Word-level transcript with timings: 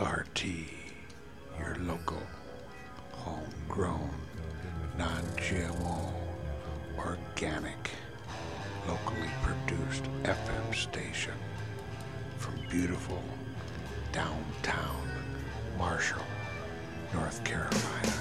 ART, 0.00 0.44
your 1.56 1.76
local, 1.82 2.20
homegrown, 3.12 4.10
non 4.98 5.22
GMO, 5.36 6.12
organic, 6.98 7.90
locally 8.88 9.30
produced 9.44 10.02
FM 10.24 10.74
station 10.74 11.34
from 12.38 12.54
beautiful 12.68 13.22
downtown 14.10 15.08
Marshall, 15.78 16.26
North 17.14 17.44
Carolina. 17.44 18.12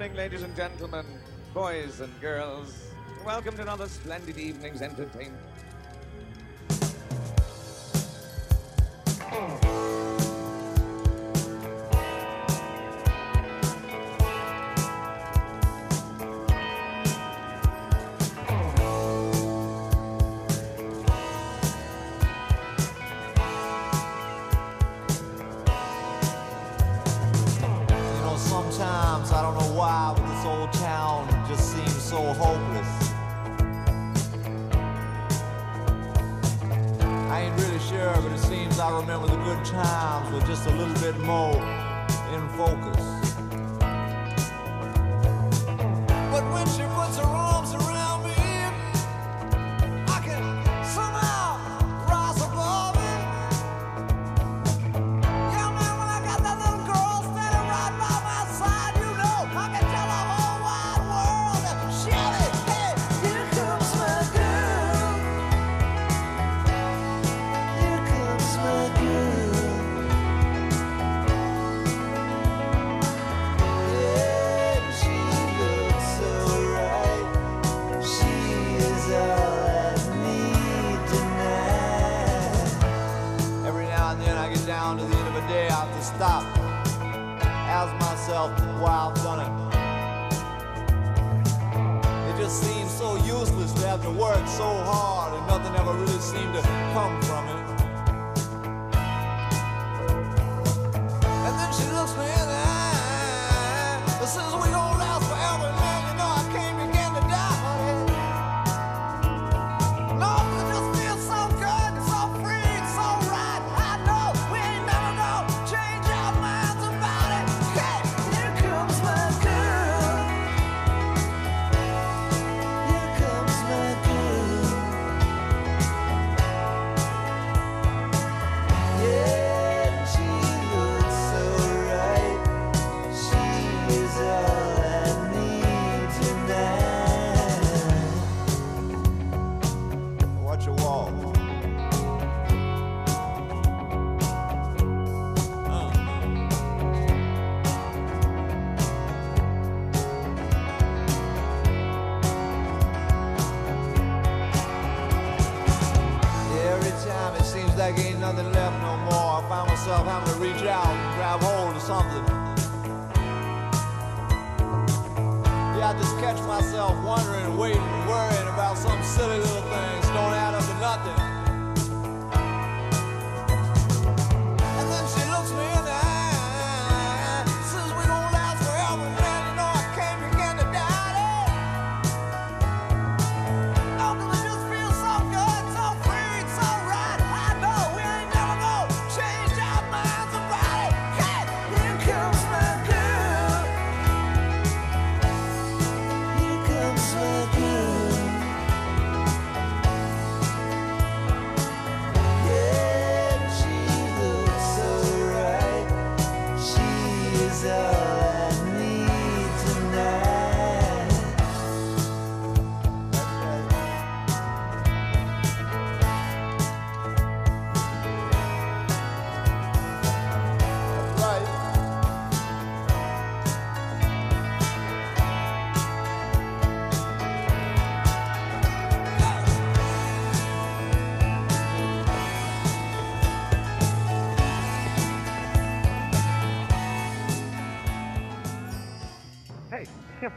evening, 0.00 0.16
ladies 0.16 0.42
and 0.42 0.56
gentlemen, 0.56 1.04
boys 1.52 2.00
and 2.00 2.20
girls. 2.22 2.90
Welcome 3.22 3.54
to 3.56 3.60
another 3.60 3.86
splendid 3.86 4.38
evening's 4.38 4.80
entertainment. 4.80 5.36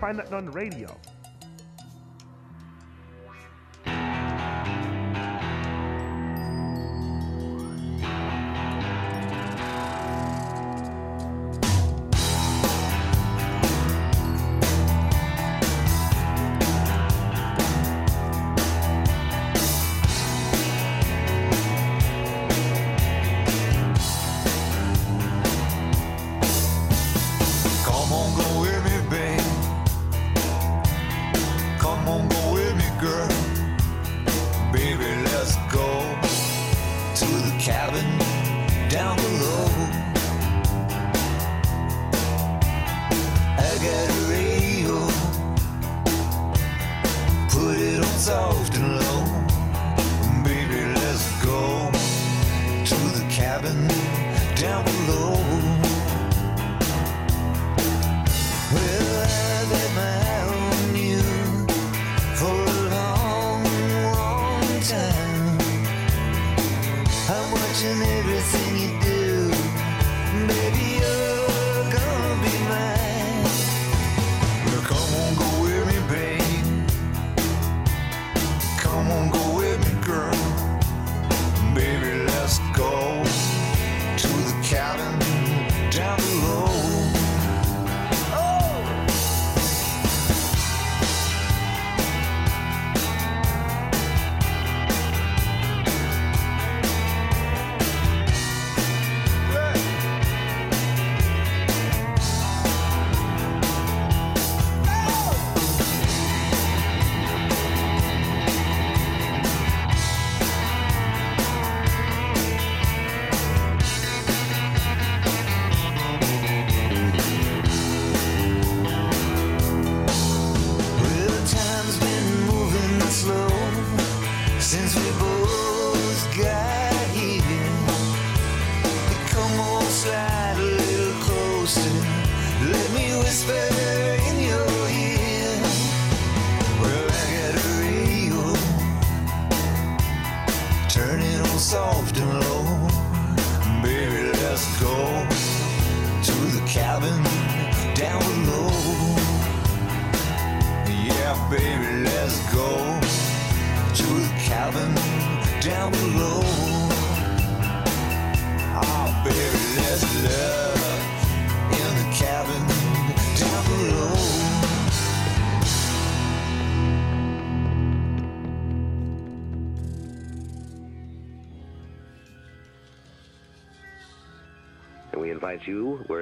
Find 0.04 0.20
that 0.20 0.34
on 0.34 0.44
the 0.44 0.52
radio. 0.52 0.94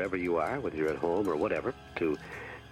Wherever 0.01 0.17
you 0.17 0.37
are, 0.37 0.59
whether 0.59 0.75
you're 0.75 0.89
at 0.89 0.97
home 0.97 1.29
or 1.29 1.35
whatever, 1.35 1.75
to 1.95 2.17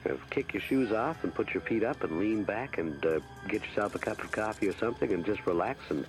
uh, 0.10 0.14
kick 0.32 0.52
your 0.52 0.62
shoes 0.62 0.92
off 0.92 1.24
and 1.24 1.32
put 1.32 1.54
your 1.54 1.62
feet 1.62 1.84
up 1.84 2.04
and 2.04 2.20
lean 2.20 2.44
back 2.44 2.80
and 2.80 3.06
uh, 3.06 3.20
get 3.48 3.64
yourself 3.64 3.94
a 3.94 4.00
cup 4.00 4.24
of 4.24 4.32
coffee 4.32 4.68
or 4.68 4.76
something 4.80 5.14
and 5.14 5.24
just 5.24 5.46
relax 5.46 5.80
and 5.92 6.08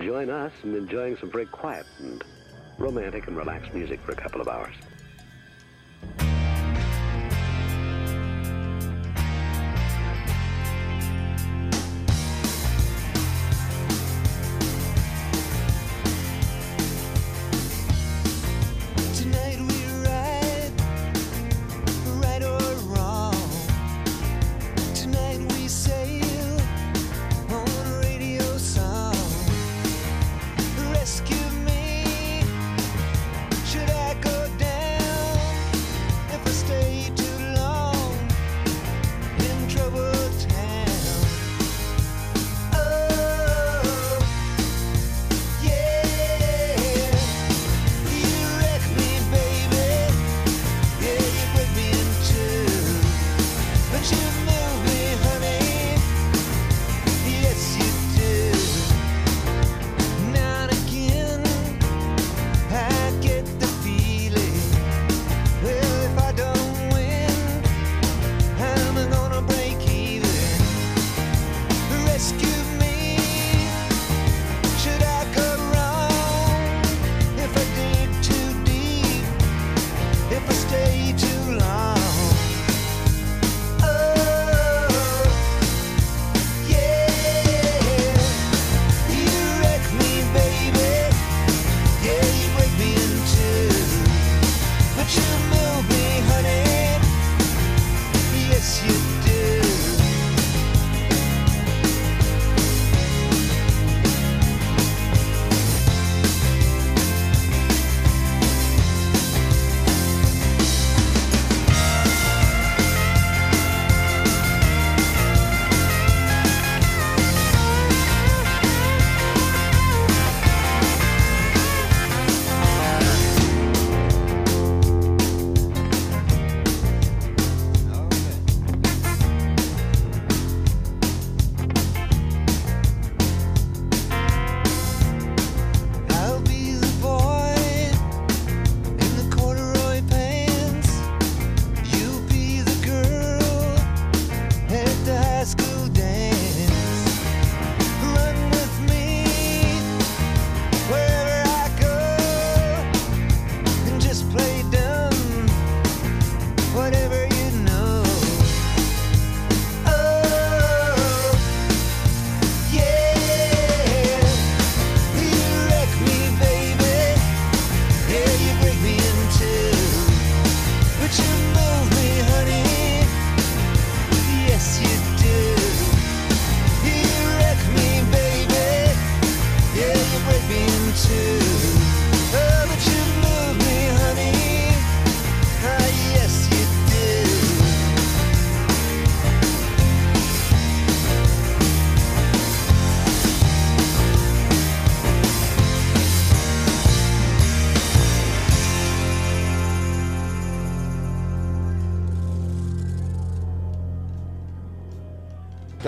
join 0.00 0.30
us 0.30 0.50
in 0.64 0.74
enjoying 0.74 1.16
some 1.18 1.30
very 1.30 1.46
quiet 1.46 1.86
and 2.00 2.24
romantic 2.76 3.28
and 3.28 3.36
relaxed 3.36 3.72
music 3.72 4.00
for 4.00 4.10
a 4.10 4.16
couple 4.16 4.40
of 4.40 4.48
hours. 4.48 4.74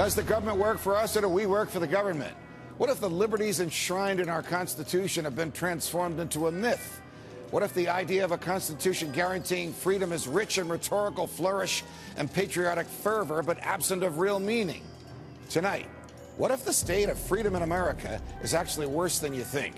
Does 0.05 0.15
the 0.15 0.23
government 0.23 0.59
work 0.59 0.77
for 0.77 0.97
us 0.97 1.17
or 1.17 1.23
do 1.23 1.31
we 1.31 1.47
work 1.47 1.71
for 1.71 1.81
the 1.81 1.87
government? 1.87 2.37
What 2.77 2.91
if 2.91 3.01
the 3.01 3.09
liberties 3.09 3.61
enshrined 3.61 4.21
in 4.21 4.29
our 4.29 4.43
Constitution 4.43 5.25
have 5.25 5.35
been 5.35 5.51
transformed 5.51 6.21
into 6.21 6.47
a 6.47 6.53
myth? 6.53 7.01
What 7.51 7.63
if 7.63 7.73
the 7.73 7.89
idea 7.89 8.23
of 8.23 8.31
a 8.31 8.37
Constitution 8.37 9.13
guaranteeing 9.13 9.73
freedom 9.73 10.13
is 10.13 10.29
rich 10.29 10.59
in 10.59 10.69
rhetorical 10.69 11.27
flourish 11.27 11.85
and 12.19 12.31
patriotic 12.31 12.87
fervor, 12.87 13.43
but 13.43 13.59
absent 13.61 14.03
of 14.03 14.19
real 14.19 14.39
meaning? 14.39 14.83
Tonight, 15.49 15.87
what 16.37 16.51
if 16.51 16.67
the 16.67 16.73
state 16.75 17.09
of 17.09 17.19
freedom 17.19 17.57
in 17.57 17.63
America 17.63 18.21
is 18.43 18.53
actually 18.53 18.89
worse 18.89 19.21
than 19.21 19.33
you 19.33 19.43
think? 19.43 19.75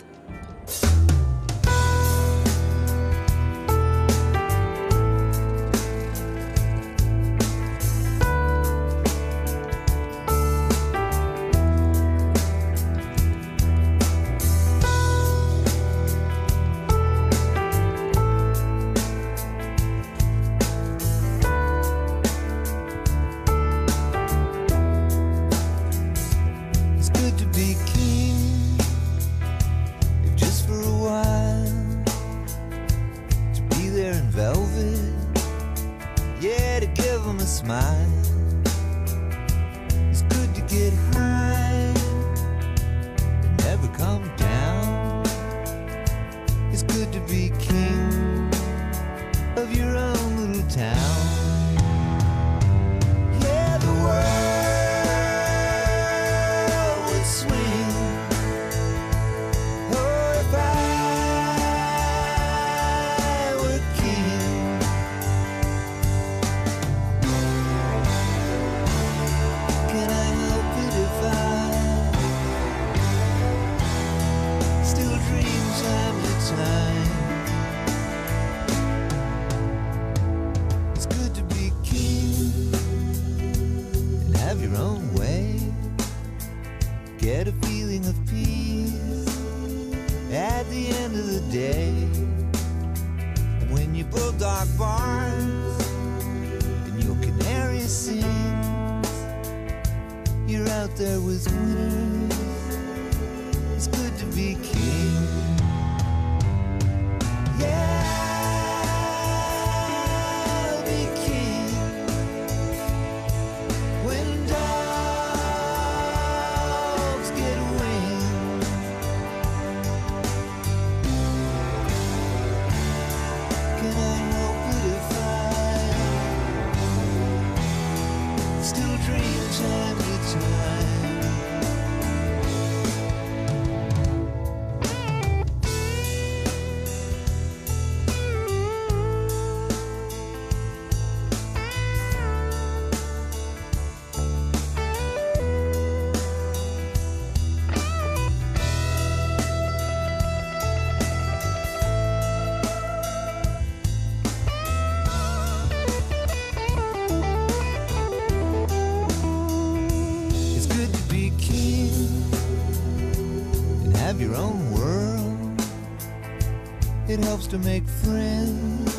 to 167.49 167.59
make 167.59 167.87
friends. 167.87 168.99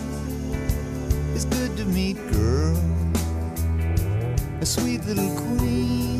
It's 1.35 1.45
good 1.45 1.75
to 1.77 1.85
meet 1.85 2.15
girl, 2.31 2.77
a 4.61 4.65
sweet 4.65 5.03
little 5.05 5.29
queen. 5.35 6.16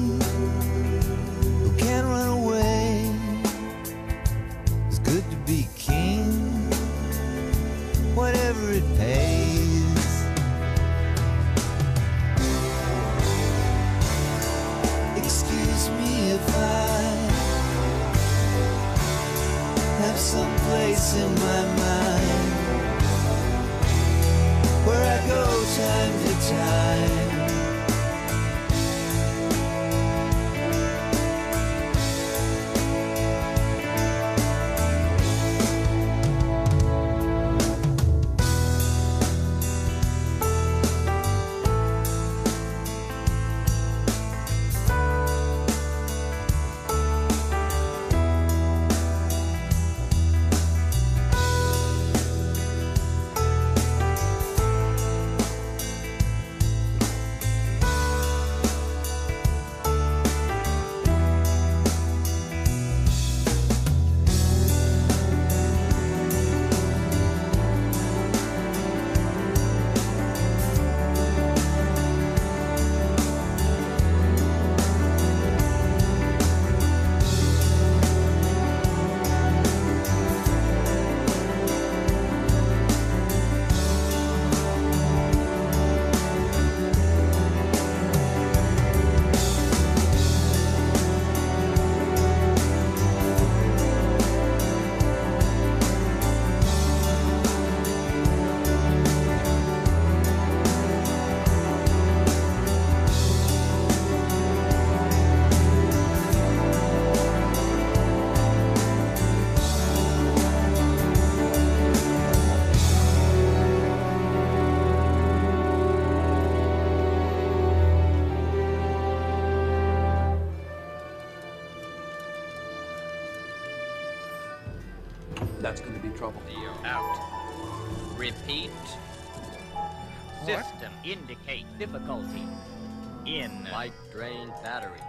drain 134.17 134.51
battery. 134.63 134.99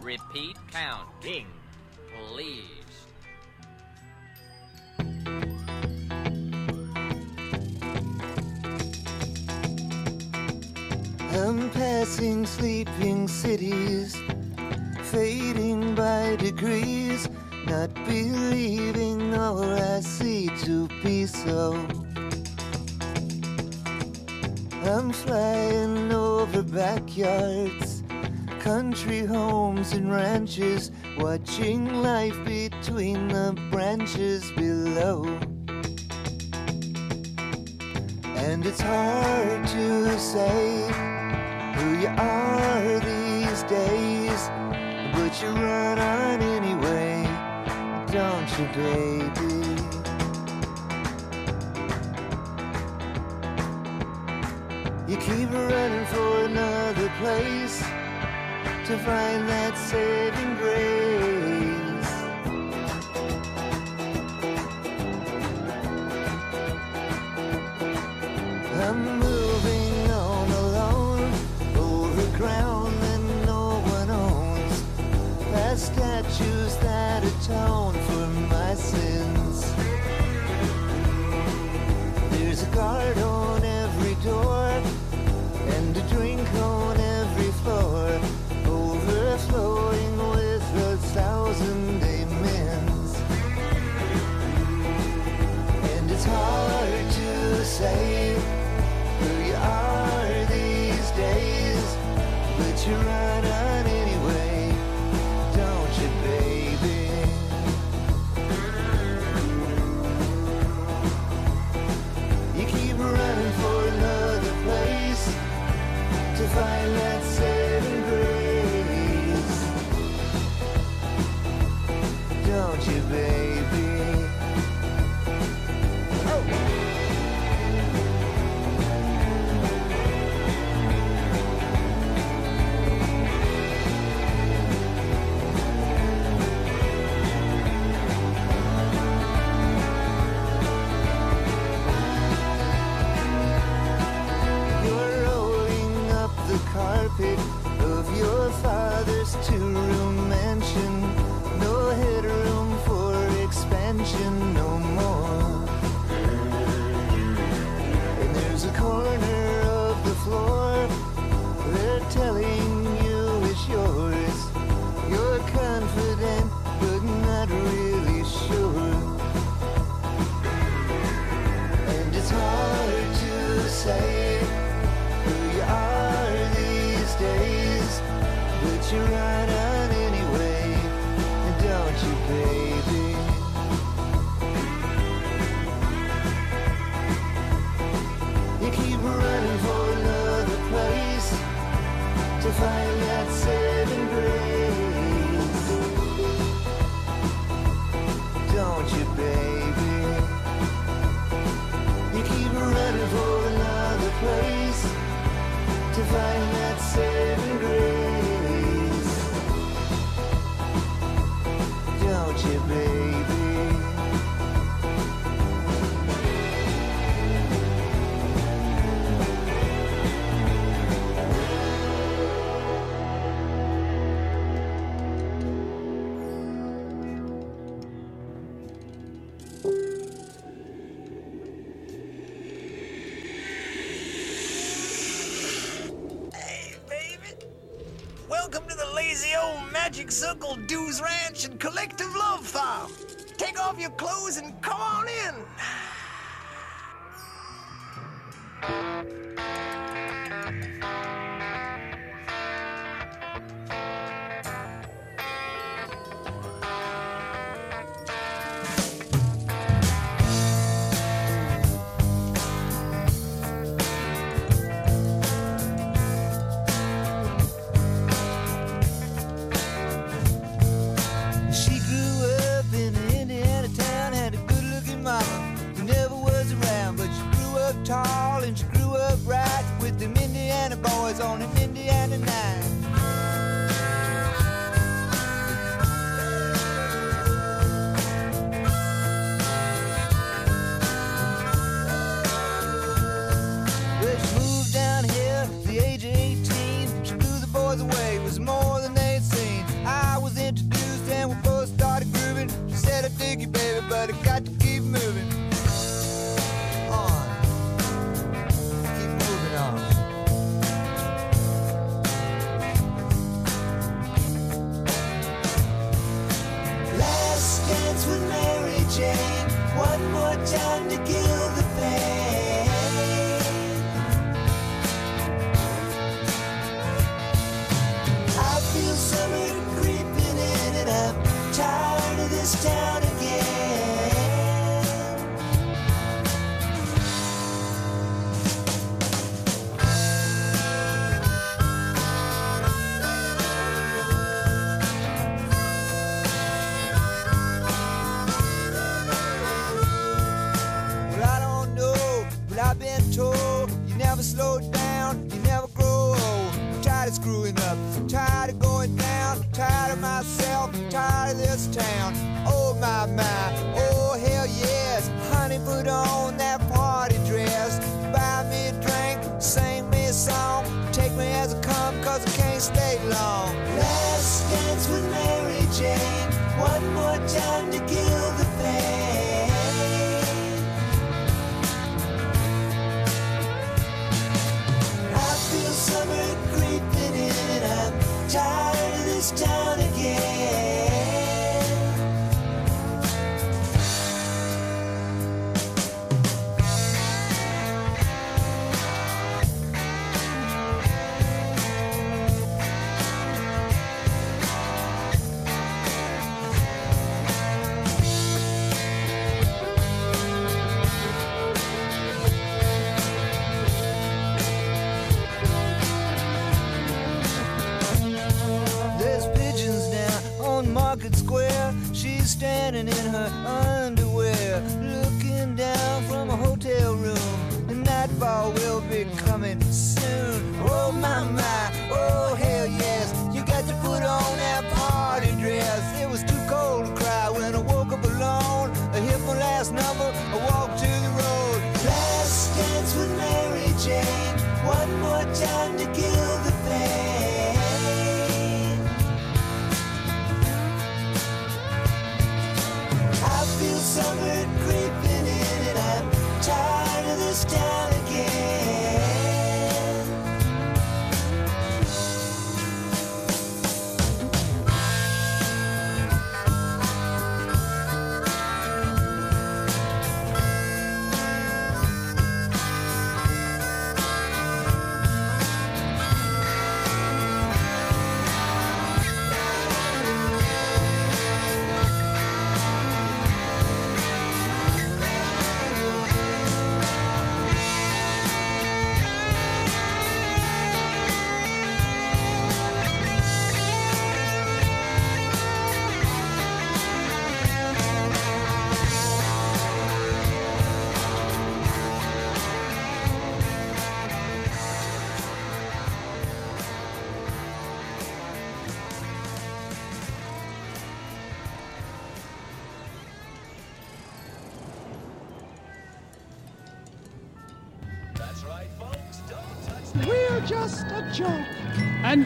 Repeat 0.00 0.56
count. 0.70 1.08
Ding. 1.20 1.48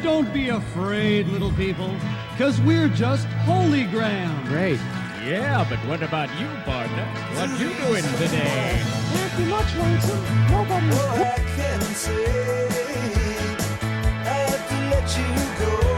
Don't 0.07 0.33
be 0.33 0.51
afraid, 0.51 1.27
little 1.27 1.51
people, 1.55 1.93
because 2.31 2.61
we're 2.61 2.89
just 2.91 3.27
holy 3.45 3.87
ground. 3.87 4.47
Great. 4.47 4.79
Yeah, 5.27 5.67
but 5.69 5.81
what 5.81 6.01
about 6.01 6.29
you, 6.39 6.47
partner? 6.63 7.05
What 7.35 7.51
you 7.59 7.75
doing 7.75 8.05
today? 8.15 8.81
Can't 9.13 9.37
be 9.37 9.45
much, 9.47 9.75
Nobody. 10.49 10.87
I 10.93 11.43
can 11.57 11.81
say 11.81 12.69
I 14.25 14.39
have 14.47 14.69
to 14.69 14.77
let 14.95 15.09
you 15.19 15.81
go. 15.81 15.96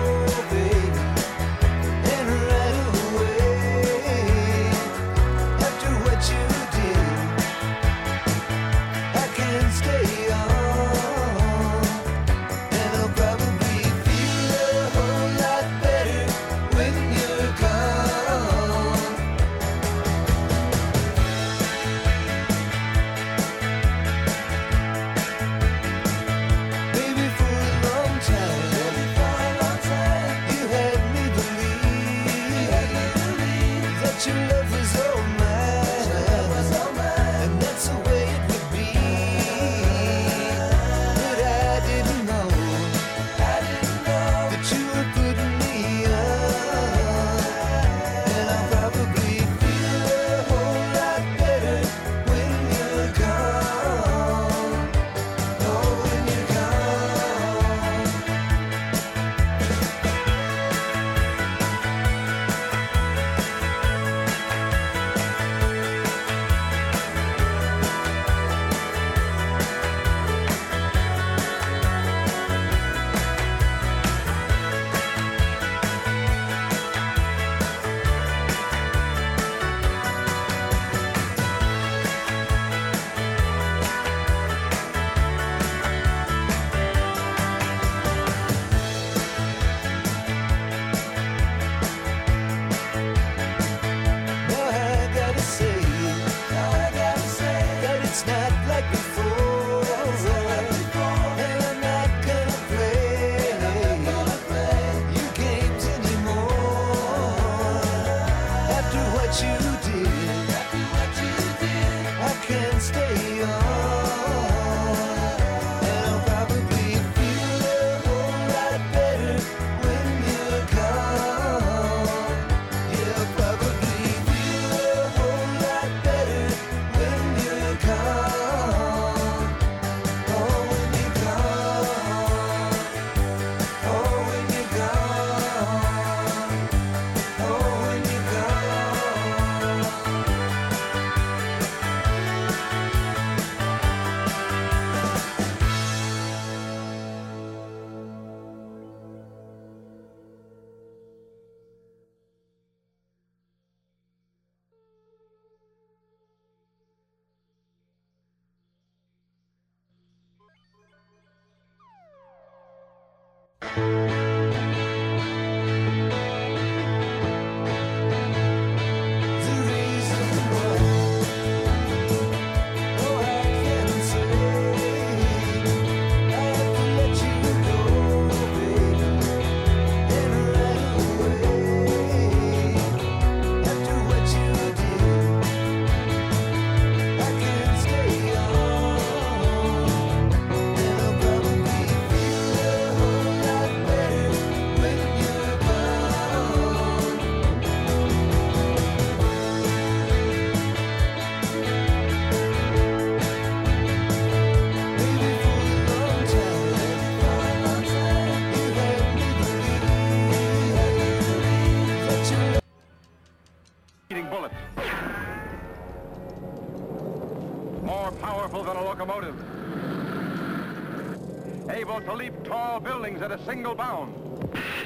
single 223.49 223.75
bound. 223.75 224.15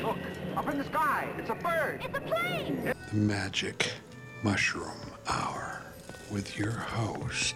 Look, 0.05 0.19
up 0.57 0.69
in 0.69 0.79
the 0.79 0.85
sky, 0.85 1.29
it's 1.37 1.51
a 1.51 1.55
bird. 1.57 2.01
It's 2.05 2.17
a 2.17 2.21
plane. 2.21 2.95
The 3.11 3.17
Magic 3.17 3.91
Mushroom 4.45 5.01
Hour 5.27 5.83
with 6.31 6.57
your 6.57 6.71
host. 6.71 7.52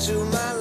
To 0.00 0.24
my 0.24 0.52
life. 0.54 0.59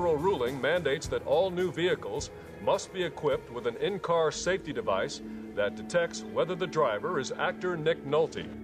federal 0.00 0.16
ruling 0.16 0.58
mandates 0.58 1.06
that 1.08 1.26
all 1.26 1.50
new 1.50 1.70
vehicles 1.70 2.30
must 2.64 2.90
be 2.90 3.02
equipped 3.02 3.50
with 3.50 3.66
an 3.66 3.76
in-car 3.76 4.32
safety 4.32 4.72
device 4.72 5.20
that 5.54 5.76
detects 5.76 6.22
whether 6.32 6.54
the 6.54 6.66
driver 6.66 7.20
is 7.20 7.32
actor 7.32 7.76
Nick 7.76 8.02
Nolte. 8.06 8.59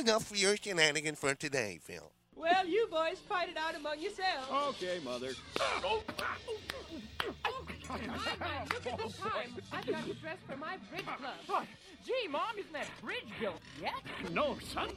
enough 0.00 0.26
for 0.26 0.36
your 0.36 0.56
shenanigan 0.56 1.14
for 1.14 1.34
today, 1.34 1.78
Phil. 1.82 2.10
Well, 2.34 2.66
you 2.66 2.88
boys 2.90 3.18
fight 3.28 3.50
it 3.50 3.56
out 3.58 3.76
among 3.76 4.00
yourselves. 4.00 4.48
Okay, 4.50 4.98
Mother. 5.04 5.32
Oh, 5.60 6.02
look 6.08 6.20
at 8.86 8.98
the 8.98 9.12
time. 9.18 9.50
I've 9.72 9.86
got 9.86 10.04
to 10.06 10.14
dress 10.14 10.38
for 10.48 10.56
my 10.56 10.78
bridge 10.90 11.04
club. 11.46 11.66
Gee, 12.06 12.28
Mom, 12.30 12.58
isn't 12.58 12.72
that 12.72 12.86
bridge 13.02 13.28
built 13.38 13.60
yet? 13.80 13.92
No, 14.32 14.56
son. 14.72 14.88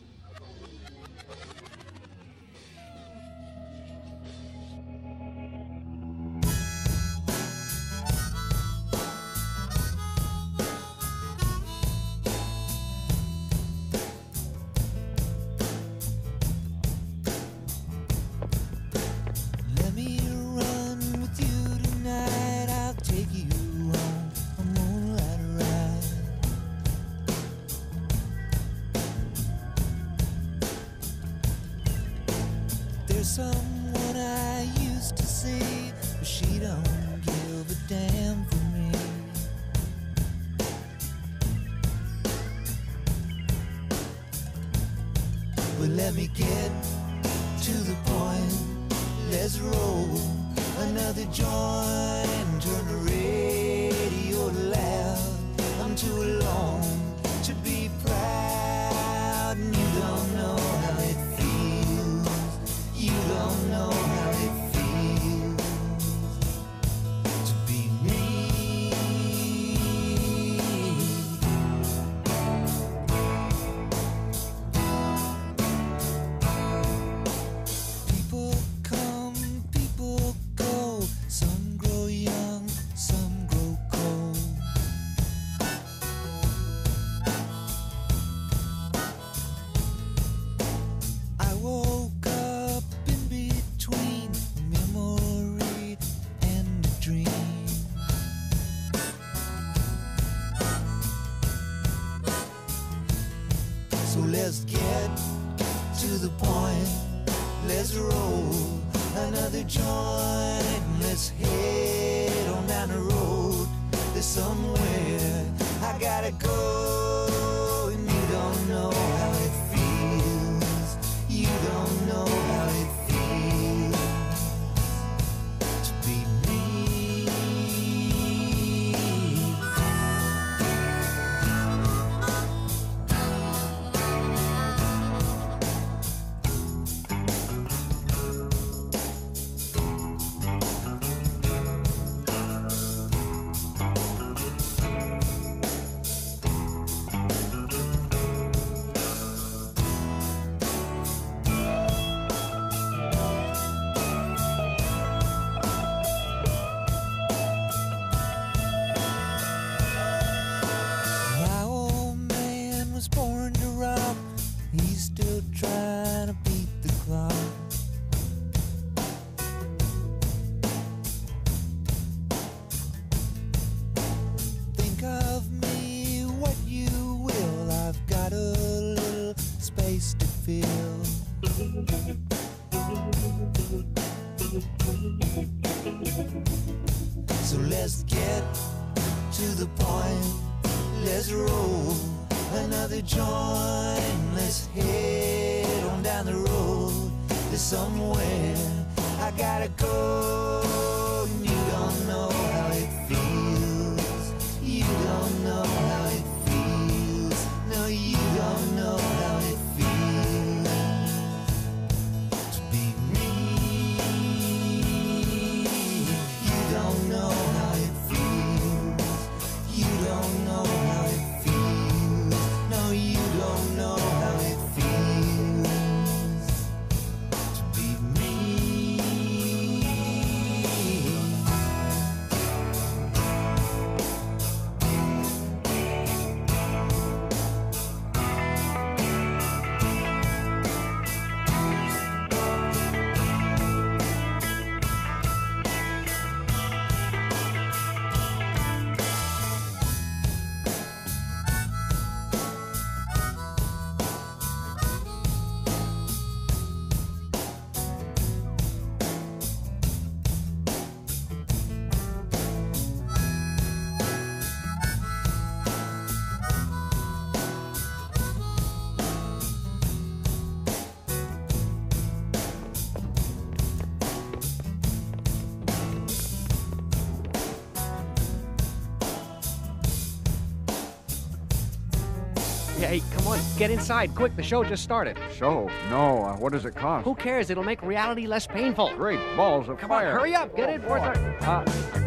Get 283.58 283.72
inside, 283.72 284.16
quick. 284.16 284.36
The 284.36 284.44
show 284.44 284.64
just 284.64 284.84
started. 284.84 285.18
Show? 285.34 285.70
No. 285.90 286.24
Uh, 286.24 286.36
what 286.38 286.52
does 286.52 286.66
it 286.66 286.76
cost? 286.76 287.06
Who 287.06 287.16
cares? 287.16 287.50
It'll 287.50 287.64
make 287.64 287.82
reality 287.82 288.28
less 288.28 288.48
painful. 288.48 288.94
Great 288.96 289.20
balls 289.36 289.70
of 289.70 289.78
Come 289.78 289.90
fire. 289.90 290.12
Come 290.12 290.16
on, 290.16 290.20
hurry 290.20 290.36
up. 290.36 290.56
Get 290.56 290.70
oh, 290.70 290.74
in 290.74 290.82
for 290.82 290.98
it. 290.98 292.03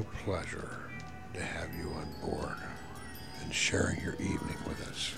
real 0.00 0.08
pleasure 0.24 0.78
to 1.34 1.42
have 1.42 1.68
you 1.76 1.90
on 1.90 2.30
board 2.30 2.56
and 3.42 3.52
sharing 3.52 4.00
your 4.00 4.14
evening 4.14 4.56
with 4.66 4.80
us. 4.88 5.16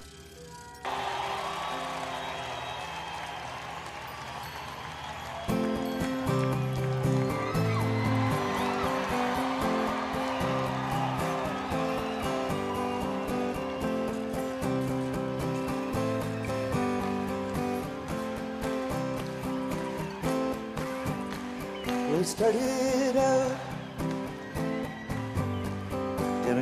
study 22.24 22.91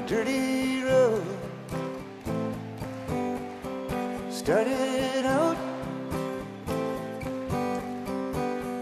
a 0.01 0.09
dirty 0.09 0.83
road. 0.83 1.25
Started 4.31 5.27
out 5.27 5.57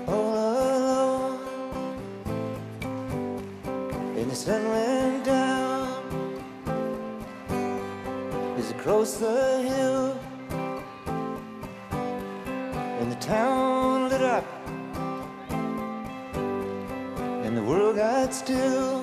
all 0.07 0.35
alone, 0.79 1.41
and 4.17 4.31
the 4.31 4.37
sun 4.37 4.69
went 4.69 5.25
down 5.25 5.89
as 8.59 8.71
it 8.71 8.79
crossed 8.79 9.21
the 9.21 9.63
hill, 9.63 10.19
and 13.01 13.11
the 13.11 13.17
town 13.17 14.09
lit 14.09 14.23
up, 14.23 14.45
and 17.45 17.57
the 17.57 17.63
world 17.63 17.97
got 17.97 18.33
still. 18.33 18.98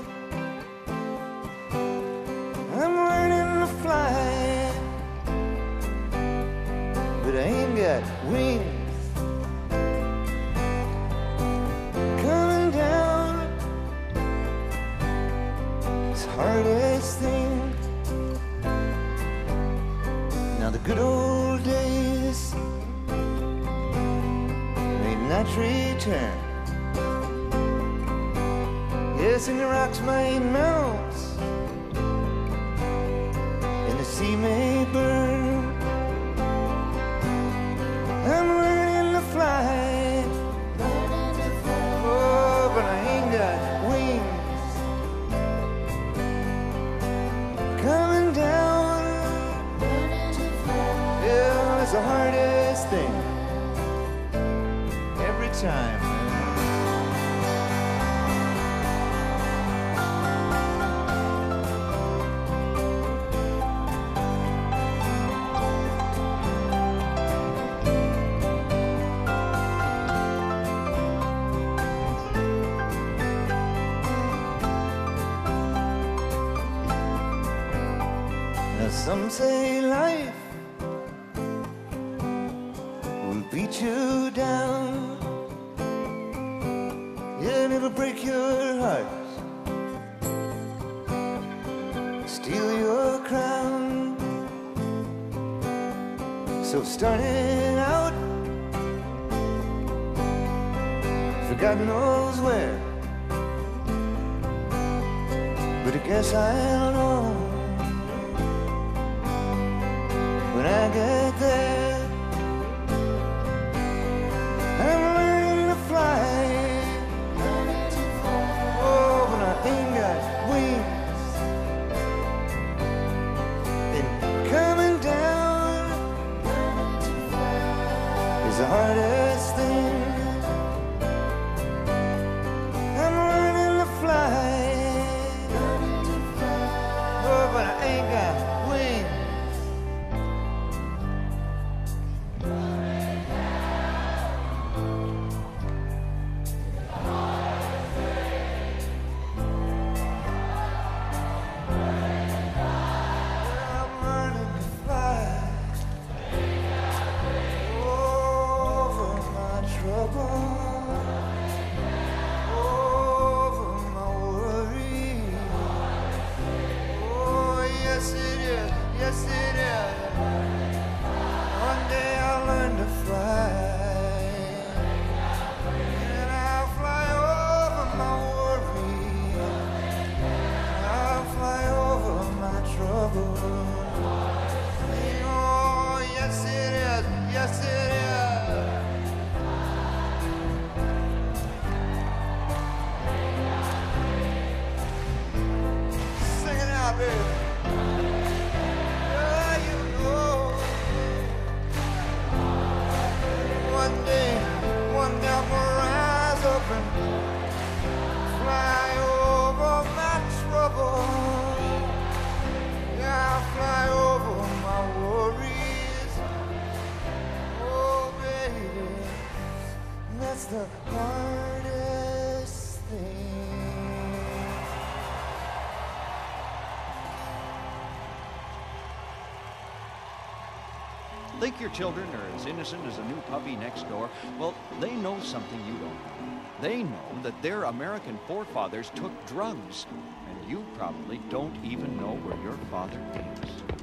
Your 231.66 231.74
children 231.74 232.07
are 232.13 232.36
as 232.36 232.45
innocent 232.45 232.86
as 232.86 232.99
a 232.99 233.03
new 233.05 233.20
puppy 233.22 233.55
next 233.55 233.89
door? 233.89 234.07
Well, 234.38 234.53
they 234.80 234.91
know 234.91 235.20
something 235.22 235.59
you 235.66 235.74
don't 235.74 235.82
know. 235.82 236.39
They 236.61 236.84
know 236.84 237.22
that 237.24 237.41
their 237.41 237.63
American 237.63 238.20
forefathers 238.28 238.91
took 238.93 239.26
drugs, 239.26 239.88
and 240.30 240.47
you 240.47 240.63
probably 240.76 241.18
don't 241.30 241.55
even 241.66 241.97
know 241.97 242.18
where 242.18 242.38
your 242.43 242.57
father 242.70 243.01
is. 243.41 243.74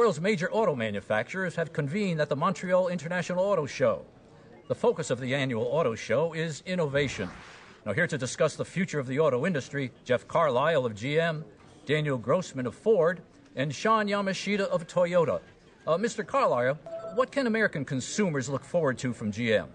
World's 0.00 0.18
major 0.18 0.50
auto 0.50 0.74
manufacturers 0.74 1.54
have 1.54 1.74
convened 1.74 2.22
at 2.22 2.30
the 2.30 2.34
Montreal 2.34 2.88
International 2.88 3.44
Auto 3.44 3.66
Show. 3.66 4.02
The 4.68 4.74
focus 4.74 5.10
of 5.10 5.20
the 5.20 5.34
annual 5.34 5.64
auto 5.64 5.94
show 5.94 6.32
is 6.32 6.62
innovation. 6.64 7.28
Now, 7.84 7.92
here 7.92 8.06
to 8.06 8.16
discuss 8.16 8.56
the 8.56 8.64
future 8.64 8.98
of 8.98 9.06
the 9.06 9.20
auto 9.20 9.44
industry, 9.44 9.92
Jeff 10.06 10.26
Carlisle 10.26 10.86
of 10.86 10.94
GM, 10.94 11.44
Daniel 11.84 12.16
Grossman 12.16 12.66
of 12.66 12.74
Ford, 12.74 13.20
and 13.56 13.74
Sean 13.74 14.06
Yamashita 14.06 14.60
of 14.60 14.86
Toyota. 14.86 15.38
Uh, 15.86 15.98
Mr. 15.98 16.26
Carlisle, 16.26 16.76
what 17.14 17.30
can 17.30 17.46
American 17.46 17.84
consumers 17.84 18.48
look 18.48 18.64
forward 18.64 18.96
to 19.00 19.12
from 19.12 19.30
GM? 19.30 19.68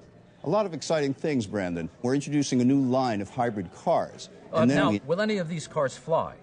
A 0.43 0.49
lot 0.49 0.65
of 0.65 0.73
exciting 0.73 1.13
things, 1.13 1.45
Brandon. 1.45 1.88
We're 2.01 2.15
introducing 2.15 2.61
a 2.61 2.65
new 2.65 2.82
line 2.82 3.21
of 3.21 3.30
hybrid 3.30 3.71
cars. 3.76 4.30
Uh, 4.51 4.65
then 4.65 4.76
now, 4.76 4.89
we, 4.89 5.01
will 5.05 5.21
any 5.21 5.38
of 5.38 5.47
these 5.47 5.67
cars 5.67 5.95
fly? 5.95 6.34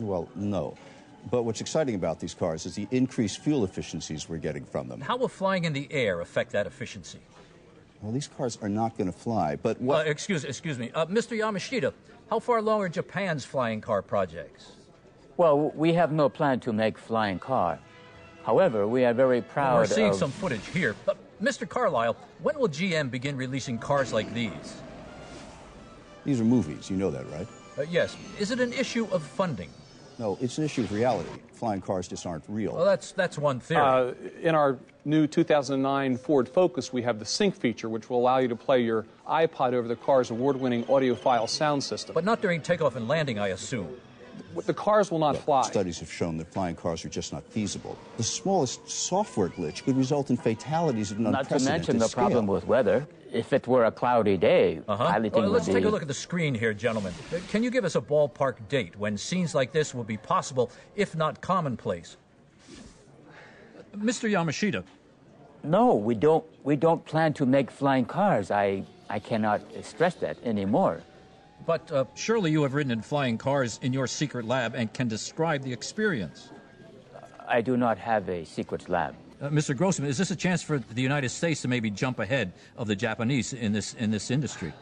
well, 0.00 0.28
no. 0.34 0.76
But 1.30 1.44
what's 1.44 1.60
exciting 1.60 1.94
about 1.94 2.20
these 2.20 2.34
cars 2.34 2.66
is 2.66 2.74
the 2.74 2.88
increased 2.90 3.38
fuel 3.38 3.64
efficiencies 3.64 4.28
we're 4.28 4.38
getting 4.38 4.64
from 4.64 4.88
them. 4.88 5.00
How 5.00 5.16
will 5.16 5.28
flying 5.28 5.64
in 5.64 5.72
the 5.72 5.86
air 5.90 6.20
affect 6.20 6.52
that 6.52 6.66
efficiency? 6.66 7.20
Well, 8.00 8.12
these 8.12 8.26
cars 8.26 8.58
are 8.60 8.68
not 8.68 8.96
going 8.98 9.10
to 9.10 9.16
fly, 9.16 9.56
but 9.56 9.78
Uh, 9.80 9.98
excuse, 9.98 10.44
excuse 10.44 10.78
me. 10.78 10.90
Uh, 10.92 11.06
Mr. 11.06 11.38
Yamashita, 11.38 11.92
how 12.28 12.40
far 12.40 12.58
along 12.58 12.80
are 12.82 12.88
Japan's 12.88 13.44
flying 13.44 13.80
car 13.80 14.02
projects? 14.02 14.72
Well, 15.36 15.70
we 15.76 15.92
have 15.94 16.12
no 16.12 16.28
plan 16.28 16.58
to 16.60 16.72
make 16.72 16.98
flying 16.98 17.38
car. 17.38 17.78
However, 18.42 18.88
we 18.88 19.04
are 19.04 19.14
very 19.14 19.40
proud 19.40 19.78
We're 19.78 19.86
seeing 19.86 20.10
of... 20.10 20.16
some 20.16 20.32
footage 20.32 20.66
here. 20.66 20.96
Uh, 21.06 21.14
Mr. 21.40 21.68
Carlisle, 21.68 22.16
when 22.42 22.58
will 22.58 22.68
GM 22.68 23.10
begin 23.10 23.36
releasing 23.36 23.78
cars 23.78 24.12
like 24.12 24.32
these? 24.34 24.76
These 26.24 26.40
are 26.40 26.44
movies, 26.44 26.90
you 26.90 26.96
know 26.96 27.10
that, 27.10 27.28
right? 27.30 27.46
Uh, 27.78 27.82
yes. 27.82 28.16
Is 28.38 28.50
it 28.50 28.58
an 28.60 28.72
issue 28.72 29.06
of 29.12 29.22
funding? 29.22 29.70
No, 30.22 30.38
it's 30.40 30.56
an 30.56 30.62
issue 30.62 30.82
of 30.82 30.92
reality. 30.92 31.28
Flying 31.52 31.80
cars 31.80 32.06
just 32.06 32.26
aren't 32.26 32.44
real. 32.46 32.76
Well, 32.76 32.84
that's 32.84 33.10
that's 33.10 33.36
one 33.36 33.58
theory. 33.58 33.80
Uh, 33.80 34.12
in 34.40 34.54
our 34.54 34.78
new 35.04 35.26
2009 35.26 36.16
Ford 36.16 36.48
Focus, 36.48 36.92
we 36.92 37.02
have 37.02 37.18
the 37.18 37.24
sync 37.24 37.56
feature, 37.56 37.88
which 37.88 38.08
will 38.08 38.20
allow 38.20 38.38
you 38.38 38.46
to 38.46 38.54
play 38.54 38.82
your 38.82 39.04
iPod 39.28 39.72
over 39.72 39.88
the 39.88 39.96
car's 39.96 40.30
award-winning 40.30 40.84
audiophile 40.84 41.48
sound 41.48 41.82
system. 41.82 42.14
but 42.14 42.24
not 42.24 42.40
during 42.40 42.60
takeoff 42.60 42.94
and 42.94 43.08
landing, 43.08 43.40
I 43.40 43.48
assume. 43.48 43.96
The 44.66 44.74
cars 44.74 45.10
will 45.10 45.18
not 45.18 45.36
fly. 45.36 45.62
Studies 45.62 45.98
have 46.00 46.12
shown 46.12 46.36
that 46.38 46.52
flying 46.52 46.76
cars 46.76 47.04
are 47.04 47.08
just 47.08 47.32
not 47.32 47.42
feasible. 47.44 47.96
The 48.16 48.22
smallest 48.22 48.88
software 48.88 49.48
glitch 49.48 49.82
could 49.84 49.96
result 49.96 50.30
in 50.30 50.36
fatalities 50.36 51.10
of 51.10 51.18
an 51.18 51.24
Not 51.24 51.32
to 51.32 51.38
unprecedented 51.40 51.72
mention 51.72 51.98
the 51.98 52.08
scale. 52.08 52.24
problem 52.24 52.46
with 52.46 52.66
weather. 52.66 53.06
If 53.32 53.52
it 53.54 53.66
were 53.66 53.84
a 53.86 53.90
cloudy 53.90 54.36
day, 54.36 54.80
Uh-huh. 54.86 55.06
piloting 55.06 55.32
Well, 55.32 55.42
would 55.44 55.52
let's 55.54 55.66
be... 55.66 55.72
take 55.74 55.84
a 55.86 55.88
look 55.88 56.02
at 56.02 56.08
the 56.08 56.14
screen 56.14 56.54
here, 56.54 56.74
gentlemen. 56.74 57.14
Uh, 57.32 57.38
Can 57.48 57.62
you 57.62 57.70
give 57.70 57.84
us 57.84 57.94
a 57.96 58.00
ballpark 58.00 58.56
date 58.68 58.94
when 58.98 59.16
scenes 59.16 59.54
like 59.54 59.72
this 59.72 59.94
will 59.94 60.04
be 60.04 60.18
possible, 60.18 60.70
if 60.96 61.16
not 61.16 61.40
commonplace? 61.40 62.16
Uh, 62.68 63.96
Mr. 63.96 64.30
Yamashita. 64.30 64.84
No, 65.64 65.94
we 65.94 66.14
don't. 66.14 66.44
We 66.64 66.76
don't 66.76 67.04
plan 67.04 67.32
to 67.34 67.46
make 67.46 67.70
flying 67.70 68.04
cars. 68.04 68.50
I 68.50 68.84
I 69.08 69.18
cannot 69.20 69.60
stress 69.82 70.14
that 70.16 70.36
anymore. 70.44 71.02
But 71.66 71.90
uh, 71.92 72.04
surely 72.14 72.50
you 72.50 72.62
have 72.62 72.74
ridden 72.74 72.90
in 72.92 73.02
flying 73.02 73.38
cars 73.38 73.78
in 73.82 73.92
your 73.92 74.06
secret 74.06 74.44
lab 74.46 74.74
and 74.74 74.92
can 74.92 75.08
describe 75.08 75.62
the 75.62 75.72
experience. 75.72 76.50
I 77.46 77.60
do 77.60 77.76
not 77.76 77.98
have 77.98 78.28
a 78.28 78.44
secret 78.44 78.88
lab. 78.88 79.14
Uh, 79.40 79.48
Mr. 79.48 79.76
Grossman, 79.76 80.08
is 80.08 80.18
this 80.18 80.30
a 80.30 80.36
chance 80.36 80.62
for 80.62 80.78
the 80.78 81.02
United 81.02 81.28
States 81.28 81.62
to 81.62 81.68
maybe 81.68 81.90
jump 81.90 82.18
ahead 82.18 82.52
of 82.76 82.86
the 82.86 82.96
Japanese 82.96 83.52
in 83.52 83.72
this 83.72 83.94
in 83.94 84.10
this 84.10 84.30
industry? 84.30 84.72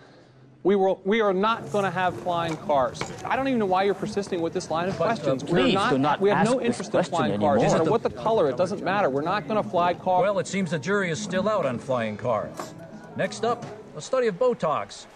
We, 0.62 0.76
will, 0.76 1.01
we 1.07 1.22
are 1.22 1.33
not 1.33 1.72
going 1.72 1.85
to 1.85 1.91
have 1.91 2.14
flying 2.20 2.55
cars. 2.59 3.01
I 3.24 3.35
don't 3.35 3.49
even 3.49 3.59
know 3.61 3.64
why 3.64 3.85
you're 3.85 3.95
persisting 3.95 4.43
with 4.43 4.53
this 4.53 4.70
line 4.70 4.91
of 4.91 4.99
But, 4.99 5.05
uh, 5.05 5.07
questions. 5.14 5.43
please 5.43 5.74
We're 5.74 5.89
do 5.89 5.97
not 5.99 6.20
we 6.20 6.28
have 6.28 6.41
ask 6.41 6.51
no 6.51 6.61
interest 6.61 6.95
in 6.95 7.03
flying 7.05 7.33
anymore. 7.33 7.53
cars. 7.55 7.61
No 7.62 7.66
Isn't 7.66 7.78
matter 7.78 7.91
what 7.91 8.03
the 8.03 8.11
color, 8.11 8.51
it 8.51 8.59
doesn't 8.59 8.83
matter. 8.85 9.09
We're 9.09 9.22
not 9.22 9.49
going 9.49 9.62
to 9.62 9.66
fly 9.66 9.95
cars. 9.95 10.20
Well, 10.20 10.39
it 10.39 10.47
seems 10.47 10.70
the 10.70 10.78
jury 10.78 11.09
is 11.11 11.18
still 11.18 11.49
out 11.49 11.64
on 11.64 11.78
flying 11.78 12.18
cars. 12.18 12.74
Next 13.16 13.43
up, 13.43 13.64
a 13.97 14.03
study 14.03 14.26
of 14.26 14.39
Botox. 14.39 15.07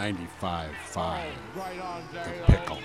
95.5. 0.00 0.96
Right. 0.96 1.30
The 2.14 2.44
pickle. 2.46 2.79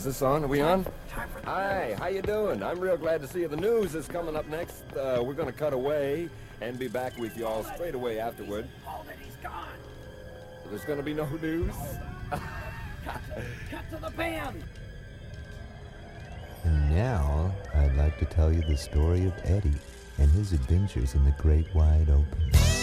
is 0.00 0.04
this 0.04 0.22
on? 0.22 0.42
Are 0.42 0.46
we 0.46 0.62
on? 0.62 0.86
Hi, 1.44 1.94
how 1.98 2.06
you 2.06 2.22
doing? 2.22 2.62
I'm 2.62 2.80
real 2.80 2.96
glad 2.96 3.20
to 3.20 3.28
see 3.28 3.40
you. 3.40 3.48
The 3.48 3.56
news 3.58 3.94
is 3.94 4.08
coming 4.08 4.34
up 4.34 4.48
next. 4.48 4.82
Uh, 4.96 5.22
we're 5.22 5.34
gonna 5.34 5.52
cut 5.52 5.74
away 5.74 6.30
and 6.62 6.78
be 6.78 6.88
back 6.88 7.18
with 7.18 7.36
y'all 7.36 7.64
straight 7.64 7.94
away 7.94 8.18
afterward. 8.18 8.66
Hold 8.84 9.06
that 9.08 9.16
he's 9.22 9.36
gone. 9.42 9.68
There's 10.70 10.84
gonna 10.84 11.02
be 11.02 11.12
no 11.12 11.26
news. 11.42 11.74
cut, 12.30 12.40
to, 13.04 13.44
cut 13.70 13.90
to 13.90 13.96
the 13.98 14.10
band. 14.16 14.64
And 16.64 16.90
now, 16.90 17.54
I'd 17.74 17.94
like 17.96 18.18
to 18.20 18.24
tell 18.24 18.50
you 18.50 18.62
the 18.62 18.78
story 18.78 19.26
of 19.26 19.34
Eddie 19.44 19.80
and 20.16 20.30
his 20.30 20.54
adventures 20.54 21.14
in 21.14 21.26
the 21.26 21.32
great 21.32 21.66
wide 21.74 22.08
open. 22.08 22.79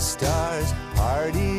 stars, 0.00 0.72
party 0.94 1.57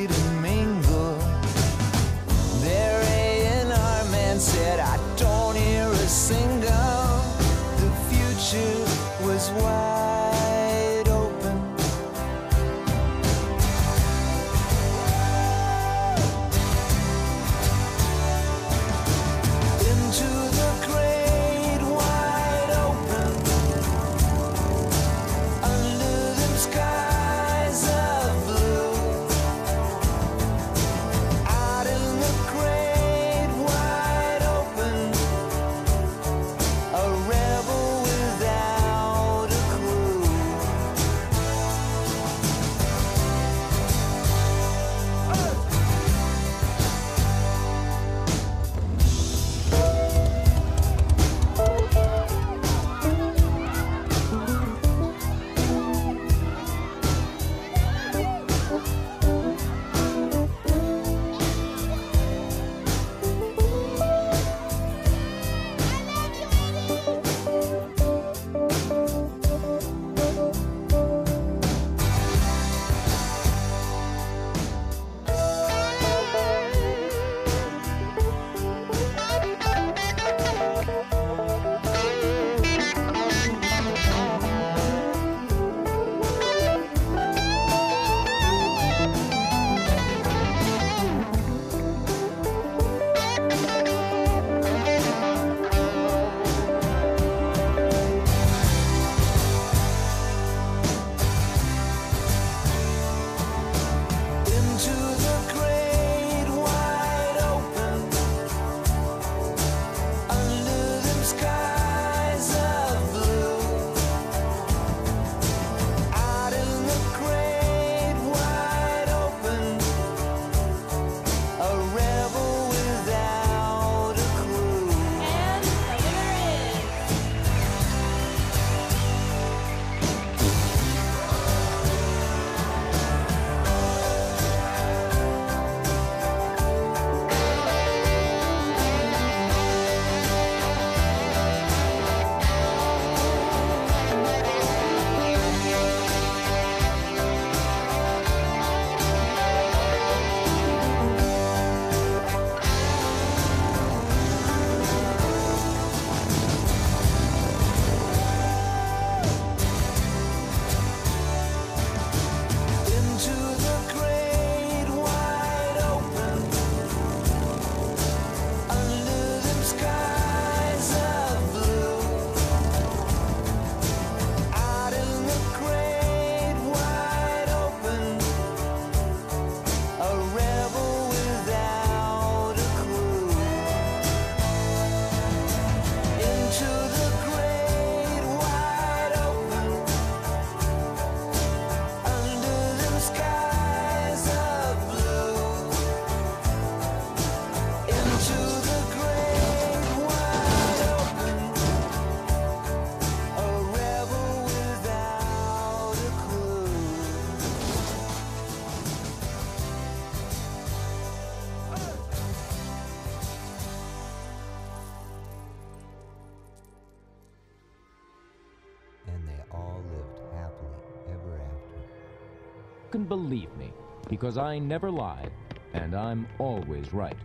believe 223.09 223.49
me, 223.57 223.73
because 224.07 224.37
I 224.37 224.59
never 224.59 224.89
lie, 224.89 225.25
and 225.73 225.95
I'm 225.95 226.27
always 226.37 226.93
right. 226.93 227.17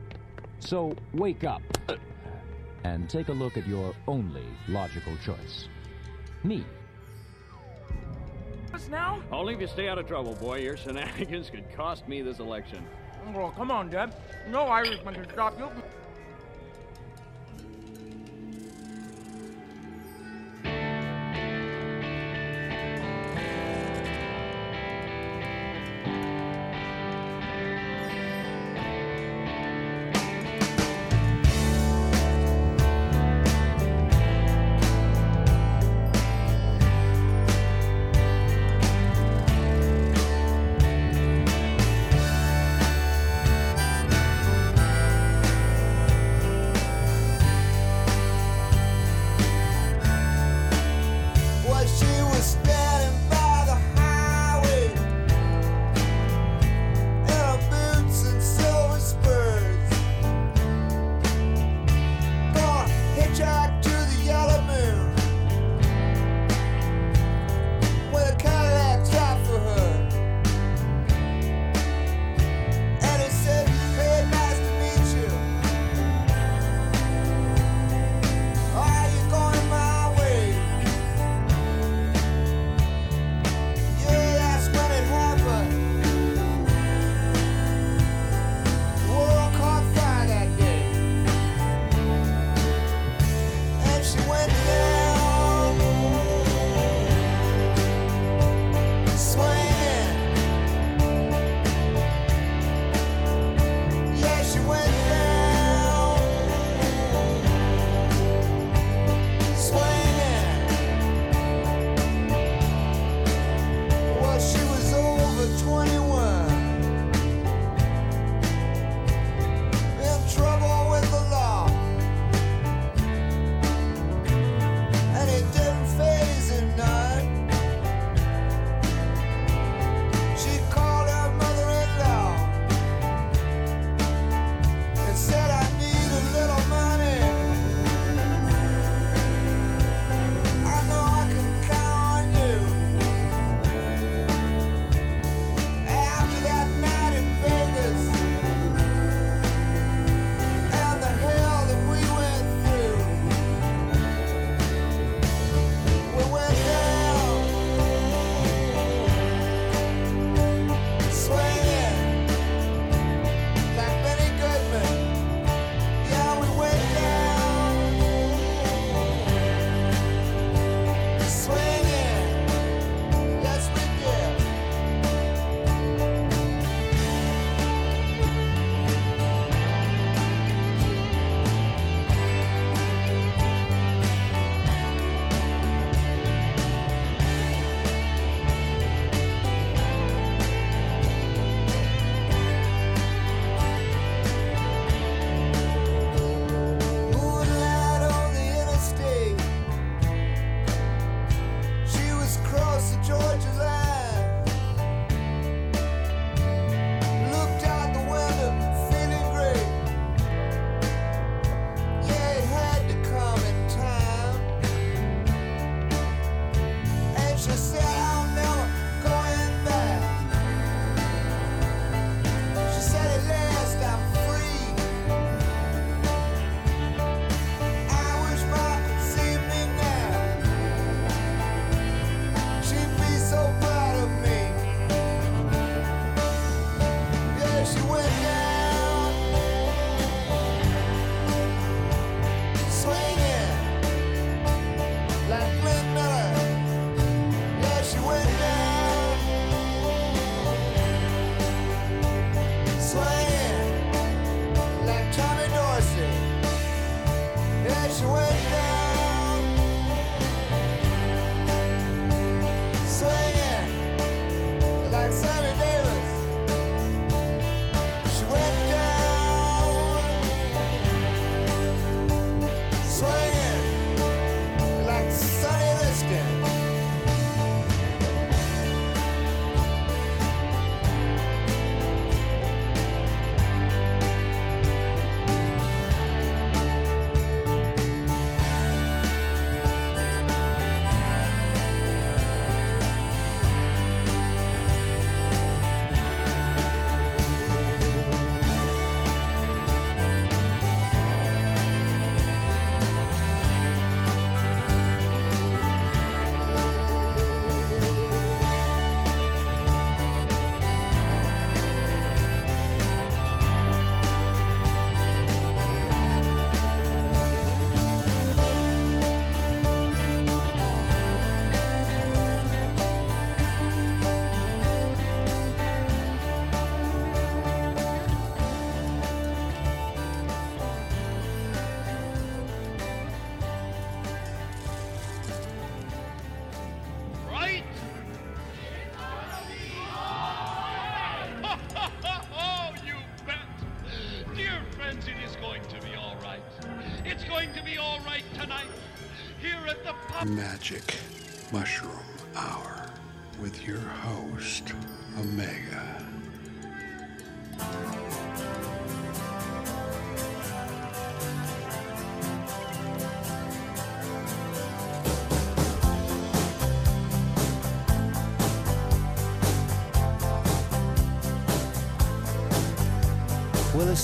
So 0.58 0.96
wake 1.12 1.44
up 1.44 1.62
and 2.84 3.08
take 3.08 3.28
a 3.28 3.32
look 3.32 3.56
at 3.56 3.68
your 3.68 3.94
only 4.08 4.44
logical 4.66 5.16
choice. 5.18 5.68
Me. 6.42 6.64
Us 8.72 8.88
I'll 9.30 9.44
leave 9.44 9.60
you 9.60 9.68
stay 9.68 9.88
out 9.88 9.98
of 9.98 10.08
trouble, 10.08 10.34
boy. 10.34 10.58
Your 10.58 10.76
shenanigans 10.76 11.48
could 11.48 11.72
cost 11.76 12.08
me 12.08 12.22
this 12.22 12.40
election. 12.40 12.84
Well, 13.32 13.52
come 13.56 13.70
on, 13.70 13.88
Deb. 13.88 14.12
No 14.48 14.62
Irishman 14.62 15.14
can 15.14 15.30
stop 15.30 15.58
you. 15.58 15.68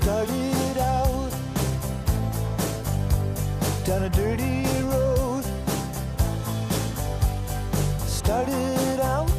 Started 0.02 0.78
out 0.78 1.30
down 3.84 4.02
a 4.04 4.08
dirty 4.08 4.64
road. 4.92 5.44
Started 8.06 8.98
out 9.00 9.30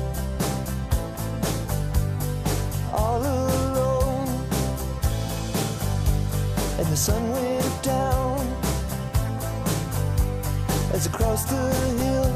all 2.94 3.22
alone, 3.22 4.28
and 6.78 6.88
the 6.94 6.98
sun 7.08 7.24
went 7.32 7.84
down 7.84 8.40
as 10.94 11.08
I 11.08 11.12
crossed 11.12 11.50
the 11.50 11.66
hill, 12.04 12.30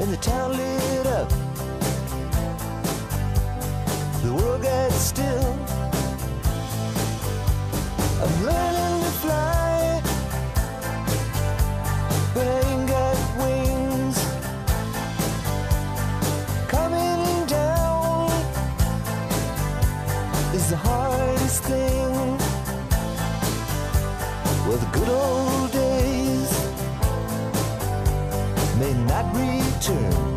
and 0.00 0.12
the 0.12 0.18
town 0.18 0.52
lit 0.52 0.95
world 4.36 4.62
gets 4.62 4.96
still. 4.96 5.52
I'm 8.22 8.34
learning 8.48 8.96
to 9.04 9.12
fly, 9.22 10.02
but 12.34 12.46
I 12.46 12.60
wings. 13.40 14.18
Coming 16.68 17.46
down 17.46 18.30
is 20.54 20.70
the 20.70 20.76
hardest 20.76 21.62
thing. 21.64 22.12
Well, 24.66 24.78
the 24.84 24.90
good 24.98 25.08
old 25.08 25.72
days 25.72 26.50
may 28.80 28.92
not 29.04 29.26
return 29.34 30.36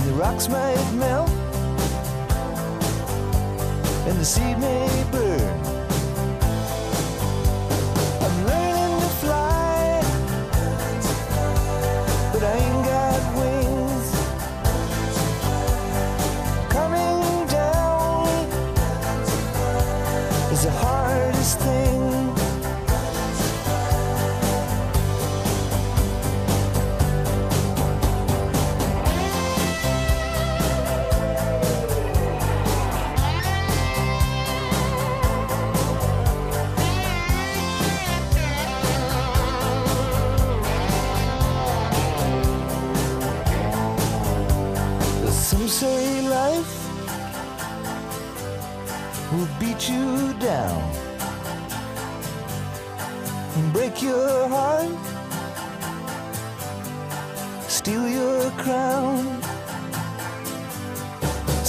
and 0.00 0.08
the 0.08 0.12
rocks 0.14 0.48
might 0.48 0.92
melt, 0.94 1.29
the 4.20 4.26
seed 4.26 4.58
may 4.58 5.04
burn. 5.10 5.59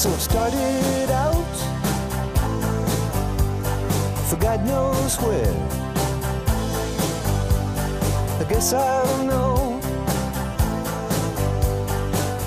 So 0.02 0.10
it 0.10 0.20
started 0.20 1.12
out 1.12 1.56
for 4.28 4.36
God 4.38 4.66
knows 4.66 5.16
where. 5.18 5.54
I 8.40 8.44
guess 8.50 8.74
I'll 8.74 9.24
know 9.26 9.80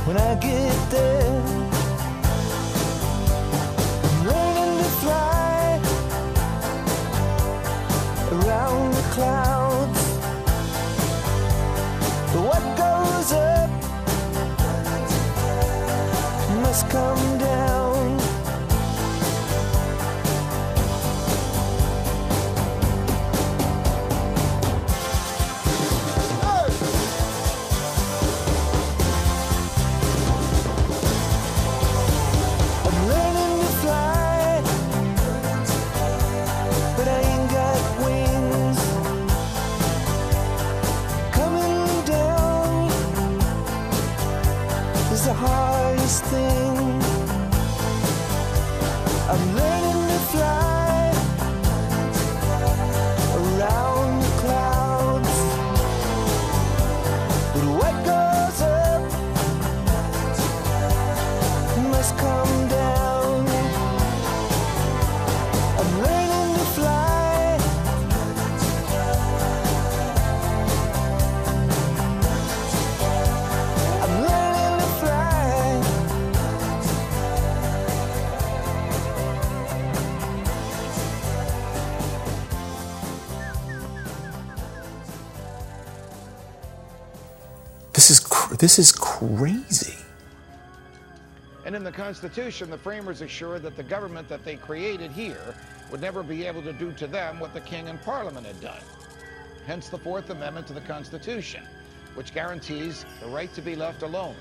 when 0.05 0.16
I 0.16 0.35
get 0.35 0.90
there. 0.90 1.43
I'm 4.02 4.26
learning 4.26 4.78
to 4.82 4.90
fly 4.98 5.78
around 8.32 8.94
the 8.94 9.02
clouds, 9.14 9.44
this 88.65 88.78
is 88.78 88.93
crazy. 88.93 89.99
And 91.66 91.77
in 91.77 91.85
the 91.85 91.93
Constitution, 91.93 92.70
the 92.70 92.78
framers 92.78 93.20
assured 93.20 93.62
that 93.62 93.77
the 93.77 93.82
government 93.82 94.27
that 94.31 94.43
they 94.43 94.57
created 94.57 95.11
here 95.11 95.55
would 95.91 96.01
never 96.01 96.23
be 96.23 96.47
able 96.47 96.62
to 96.62 96.73
do 96.73 96.91
to 96.93 97.07
them 97.07 97.39
what 97.39 97.53
the 97.53 97.61
King 97.61 97.89
and 97.89 98.01
Parliament 98.01 98.47
had 98.47 98.59
done. 98.62 98.81
Hence 99.66 99.91
the 99.91 99.99
Fourth 99.99 100.31
Amendment 100.31 100.66
to 100.69 100.73
the 100.73 100.81
Constitution, 100.81 101.62
which 102.15 102.32
guarantees 102.32 103.05
the 103.20 103.28
right 103.28 103.53
to 103.53 103.61
be 103.61 103.77
left 103.77 104.03
alone. 104.03 104.35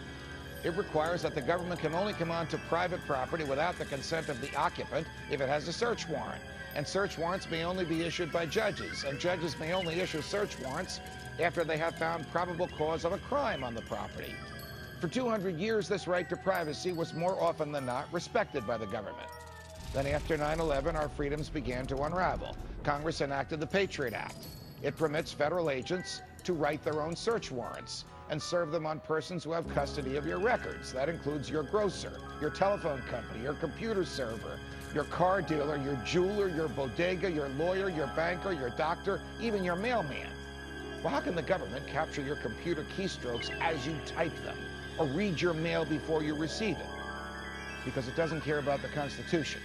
It 0.63 0.73
requires 0.77 1.21
that 1.23 1.35
the 1.35 1.41
government 1.41 1.81
can 1.81 1.93
only 1.93 2.13
come 2.13 2.31
onto 2.31 2.57
private 2.69 3.05
property 3.05 3.43
without 3.43 3.77
the 3.77 3.83
consent 3.83 4.29
of 4.29 4.39
the 4.39 4.55
occupant 4.55 5.05
if 5.31 5.41
it 5.41 5.49
has 5.49 5.67
a 5.67 5.73
search 5.73 6.07
warrant. 6.07 6.41
And 6.75 6.87
search 6.87 7.17
warrants 7.17 7.51
may 7.51 7.65
only 7.65 7.83
be 7.83 8.03
issued 8.03 8.31
by 8.31 8.45
judges, 8.45 9.03
and 9.03 9.19
judges 9.19 9.59
may 9.59 9.73
only 9.73 9.99
issue 9.99 10.21
search 10.21 10.57
warrants 10.61 11.01
after 11.39 11.63
they 11.63 11.77
have 11.77 11.95
found 11.95 12.29
probable 12.31 12.67
cause 12.77 13.05
of 13.05 13.13
a 13.13 13.17
crime 13.17 13.63
on 13.63 13.73
the 13.73 13.81
property. 13.81 14.33
For 14.99 15.07
200 15.07 15.57
years, 15.57 15.87
this 15.87 16.07
right 16.07 16.29
to 16.29 16.37
privacy 16.37 16.93
was 16.93 17.13
more 17.13 17.41
often 17.41 17.71
than 17.71 17.85
not 17.85 18.11
respected 18.13 18.65
by 18.65 18.77
the 18.77 18.85
government. 18.85 19.27
Then 19.93 20.07
after 20.07 20.37
9-11, 20.37 20.95
our 20.95 21.09
freedoms 21.09 21.49
began 21.49 21.85
to 21.87 22.03
unravel. 22.03 22.55
Congress 22.83 23.21
enacted 23.21 23.59
the 23.59 23.67
Patriot 23.67 24.13
Act. 24.13 24.47
It 24.81 24.97
permits 24.97 25.31
federal 25.31 25.69
agents 25.69 26.21
to 26.43 26.53
write 26.53 26.83
their 26.83 27.01
own 27.01 27.15
search 27.15 27.51
warrants 27.51 28.05
and 28.29 28.41
serve 28.41 28.71
them 28.71 28.85
on 28.85 28.99
persons 28.99 29.43
who 29.43 29.51
have 29.51 29.67
custody 29.75 30.15
of 30.15 30.25
your 30.25 30.39
records. 30.39 30.91
That 30.93 31.09
includes 31.09 31.49
your 31.49 31.63
grocer, 31.63 32.19
your 32.41 32.49
telephone 32.49 33.01
company, 33.09 33.43
your 33.43 33.53
computer 33.53 34.05
server, 34.05 34.59
your 34.93 35.03
car 35.05 35.41
dealer, 35.41 35.77
your 35.77 35.95
jeweler, 36.05 36.47
your 36.47 36.67
bodega, 36.69 37.31
your 37.31 37.49
lawyer, 37.49 37.89
your 37.89 38.07
banker, 38.15 38.51
your 38.51 38.71
doctor, 38.71 39.21
even 39.39 39.63
your 39.63 39.75
mailman. 39.75 40.32
Well, 41.03 41.11
how 41.11 41.19
can 41.19 41.35
the 41.35 41.41
government 41.41 41.85
capture 41.85 42.21
your 42.21 42.37
computer 42.37 42.85
keystrokes 42.97 43.51
as 43.59 43.85
you 43.85 43.93
type 44.05 44.33
them 44.45 44.55
or 44.97 45.05
read 45.07 45.41
your 45.41 45.53
mail 45.53 45.83
before 45.83 46.23
you 46.23 46.33
receive 46.33 46.77
it? 46.77 46.85
Because 47.83 48.07
it 48.07 48.15
doesn't 48.15 48.39
care 48.39 48.59
about 48.59 48.81
the 48.81 48.87
Constitution. 48.87 49.59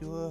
Touch 0.00 0.23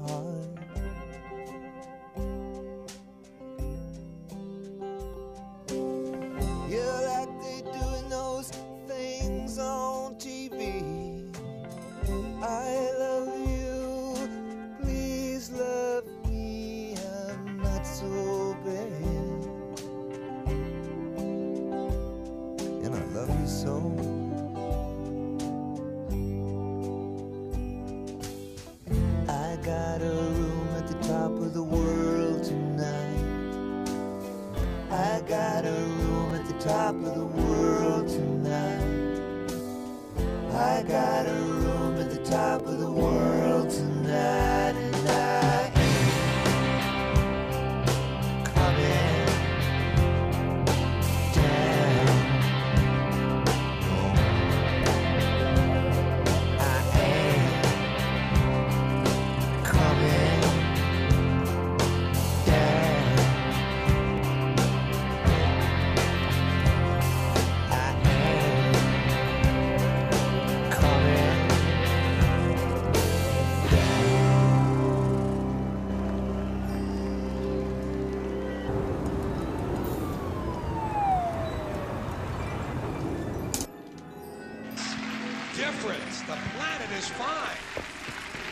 is 87.03 87.09
fine. 87.09 87.57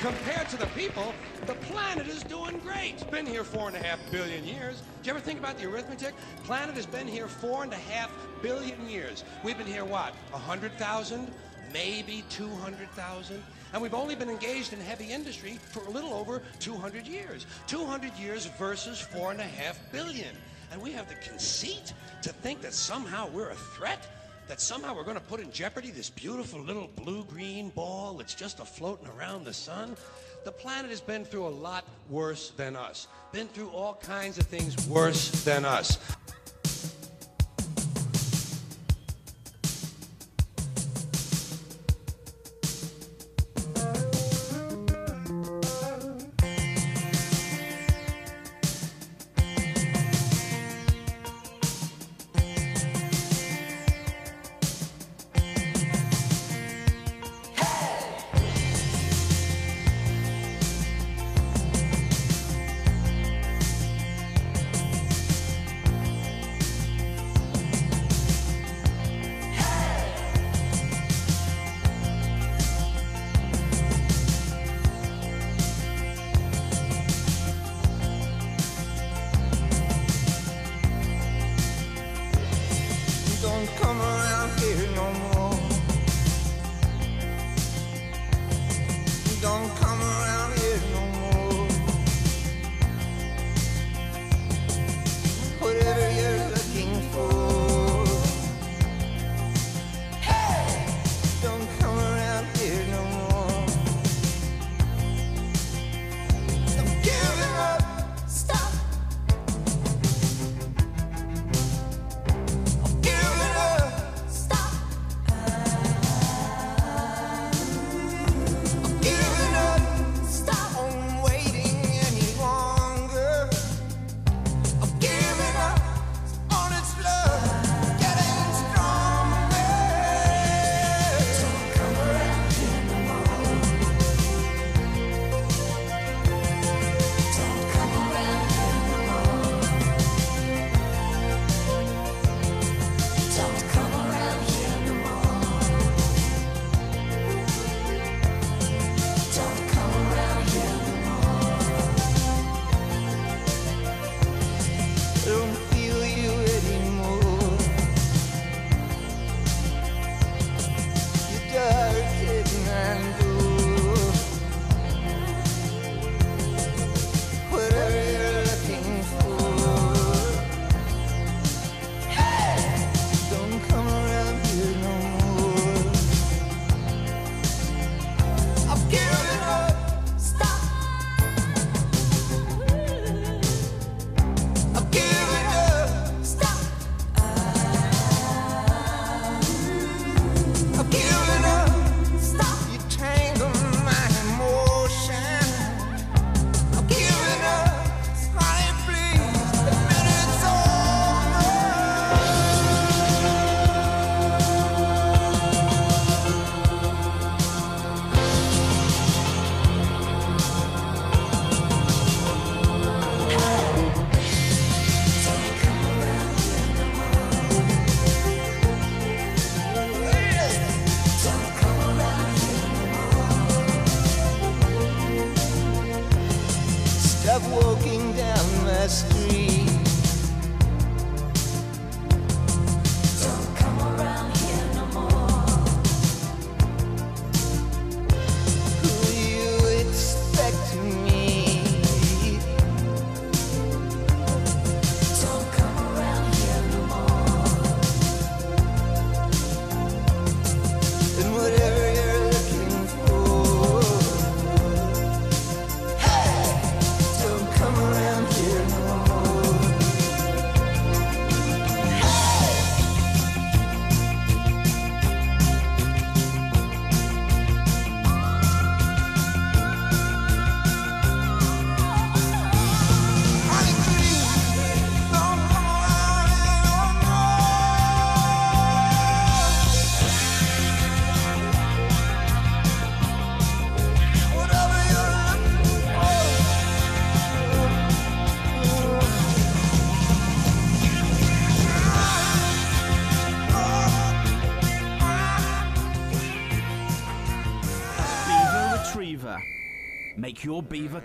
Compared 0.02 0.50
to 0.50 0.58
the 0.58 0.66
people, 0.68 1.14
the 1.46 1.54
planet 1.54 2.08
is 2.08 2.24
doing 2.24 2.60
great. 2.60 2.96
It's 2.96 3.04
been 3.04 3.26
here 3.26 3.46
four 3.46 3.68
and 3.70 3.78
a 3.78 3.80
half 3.80 4.00
billion 4.12 4.44
years. 4.44 4.82
Did 4.98 5.08
you 5.08 5.12
ever 5.12 5.22
think 5.22 5.40
about 5.40 5.58
the 5.58 5.70
arithmetic? 5.70 6.14
Planet 6.44 6.76
has 6.76 6.86
been 6.86 7.08
here 7.08 7.28
four 7.28 7.64
and 7.64 7.72
a 7.72 7.78
half 7.78 8.12
billion 8.42 8.90
years. 8.90 9.24
We've 9.44 9.58
been 9.58 9.68
here, 9.68 9.86
what, 9.86 10.14
a 10.30 10.34
100,000? 10.34 11.32
Maybe 11.72 12.26
200,000? 12.30 13.42
And 13.72 13.82
we've 13.82 13.94
only 13.94 14.16
been 14.16 14.30
engaged 14.30 14.74
in 14.74 14.82
heavy 14.82 15.12
industry 15.12 15.58
for 15.70 15.86
a 15.86 15.90
little 15.90 16.14
over 16.14 16.42
200 16.60 17.08
years. 17.08 17.46
200 17.68 18.14
years 18.16 18.48
versus 18.60 19.00
four 19.00 19.32
and 19.32 19.40
a 19.40 19.46
half 19.46 19.80
billion. 19.94 20.36
And 20.74 20.82
we 20.82 20.92
have 20.92 21.08
the 21.08 21.16
conceit 21.16 21.94
to 22.22 22.30
think 22.34 22.62
that 22.62 22.74
somehow 22.74 23.30
we're 23.30 23.50
a 23.50 23.56
threat? 23.56 24.21
That 24.48 24.60
somehow 24.62 24.96
we're 24.96 25.04
going 25.04 25.18
to 25.18 25.24
put 25.24 25.40
in 25.40 25.52
jeopardy 25.52 25.92
this 25.92 26.10
beautiful 26.10 26.60
little 26.60 26.90
blue-green 26.96 27.70
ball 27.70 28.14
that's 28.14 28.36
just 28.36 28.60
a 28.60 28.66
floating 28.66 29.08
around 29.18 29.46
the 29.46 29.54
sun? 29.54 29.96
The 30.44 30.52
planet 30.52 30.90
has 30.90 31.02
been 31.02 31.24
through 31.24 31.46
a 31.46 31.50
lot 31.50 31.86
worse 32.10 32.52
than 32.58 32.76
us. 32.76 33.08
Been 33.32 33.48
through 33.48 33.70
all 33.70 33.94
kinds 34.02 34.38
of 34.40 34.48
things 34.48 34.76
worse 34.88 35.30
than 35.44 35.66
us. 35.66 36.00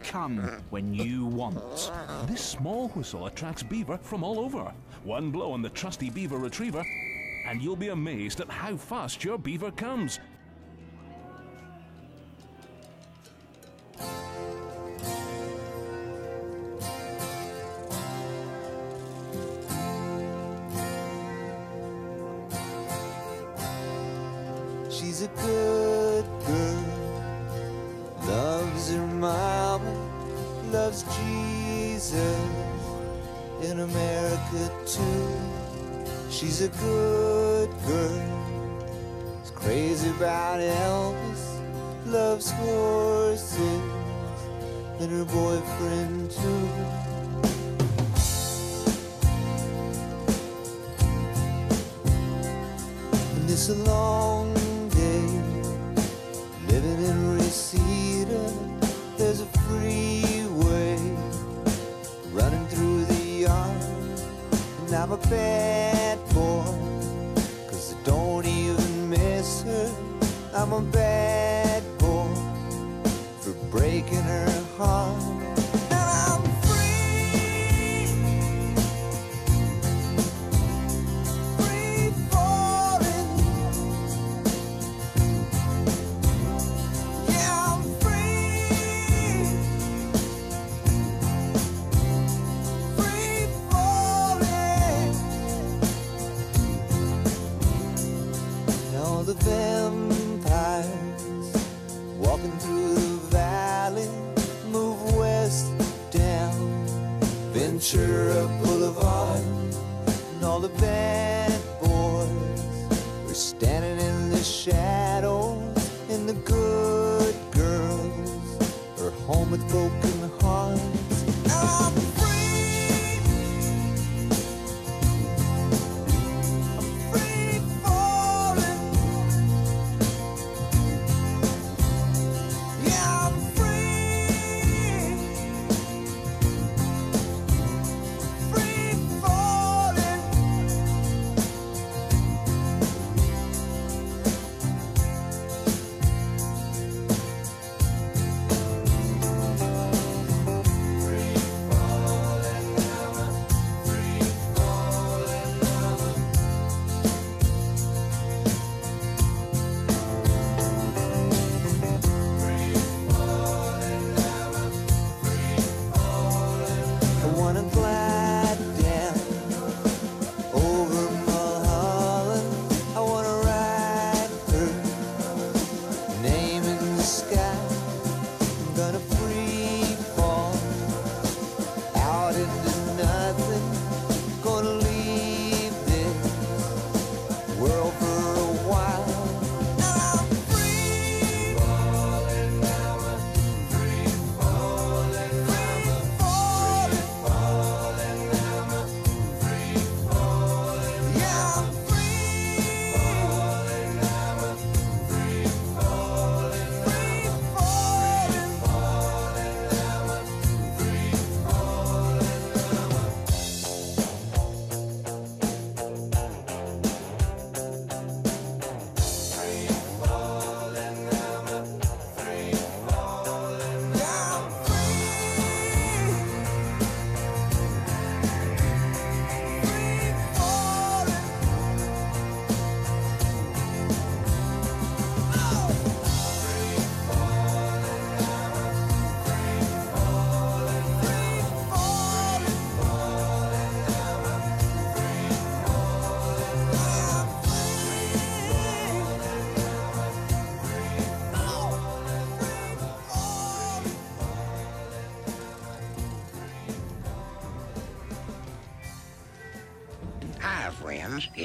come 0.07 0.39
when 0.70 0.95
you 0.95 1.27
want. 1.27 1.91
This 2.27 2.41
small 2.41 2.89
whistle 2.91 3.27
attracts 3.27 3.62
beaver 3.62 3.99
from 3.99 4.23
all 4.23 4.39
over. 4.39 4.73
One 5.03 5.31
blow 5.31 5.53
on 5.53 5.62
the 5.62 5.70
trusty 5.70 6.11
beaver 6.11 6.39
retriever, 6.39 6.85
and 7.49 7.61
you'll 7.61 7.77
be 7.77 7.89
amazed 7.89 8.41
at 8.41 8.49
how 8.49 8.77
fast 8.77 9.24
your 9.24 9.39
beaver 9.39 9.70
comes. 9.73 10.20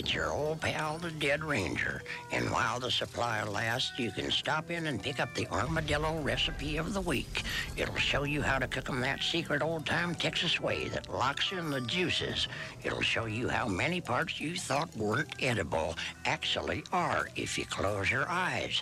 It's 0.01 0.15
your 0.15 0.31
old 0.31 0.61
pal, 0.61 0.97
the 0.97 1.11
Dead 1.11 1.43
Ranger, 1.43 2.01
and 2.31 2.49
while 2.49 2.79
the 2.79 2.89
supply 2.89 3.43
lasts, 3.43 3.99
you 3.99 4.09
can 4.09 4.31
stop 4.31 4.71
in 4.71 4.87
and 4.87 4.99
pick 4.99 5.19
up 5.19 5.31
the 5.35 5.45
Armadillo 5.51 6.19
Recipe 6.21 6.77
of 6.77 6.95
the 6.95 7.01
Week. 7.01 7.43
It'll 7.77 7.95
show 7.97 8.23
you 8.23 8.41
how 8.41 8.57
to 8.57 8.67
cook 8.67 8.89
'em 8.89 8.99
that 9.01 9.21
secret 9.21 9.61
old-time 9.61 10.15
Texas 10.15 10.59
way 10.59 10.87
that 10.87 11.07
locks 11.13 11.51
in 11.51 11.69
the 11.69 11.81
juices. 11.81 12.47
It'll 12.83 13.03
show 13.03 13.25
you 13.25 13.47
how 13.47 13.67
many 13.67 14.01
parts 14.01 14.39
you 14.39 14.57
thought 14.57 14.89
weren't 14.97 15.35
edible 15.39 15.95
actually 16.25 16.83
are 16.91 17.29
if 17.35 17.55
you 17.59 17.65
close 17.65 18.09
your 18.09 18.27
eyes. 18.27 18.81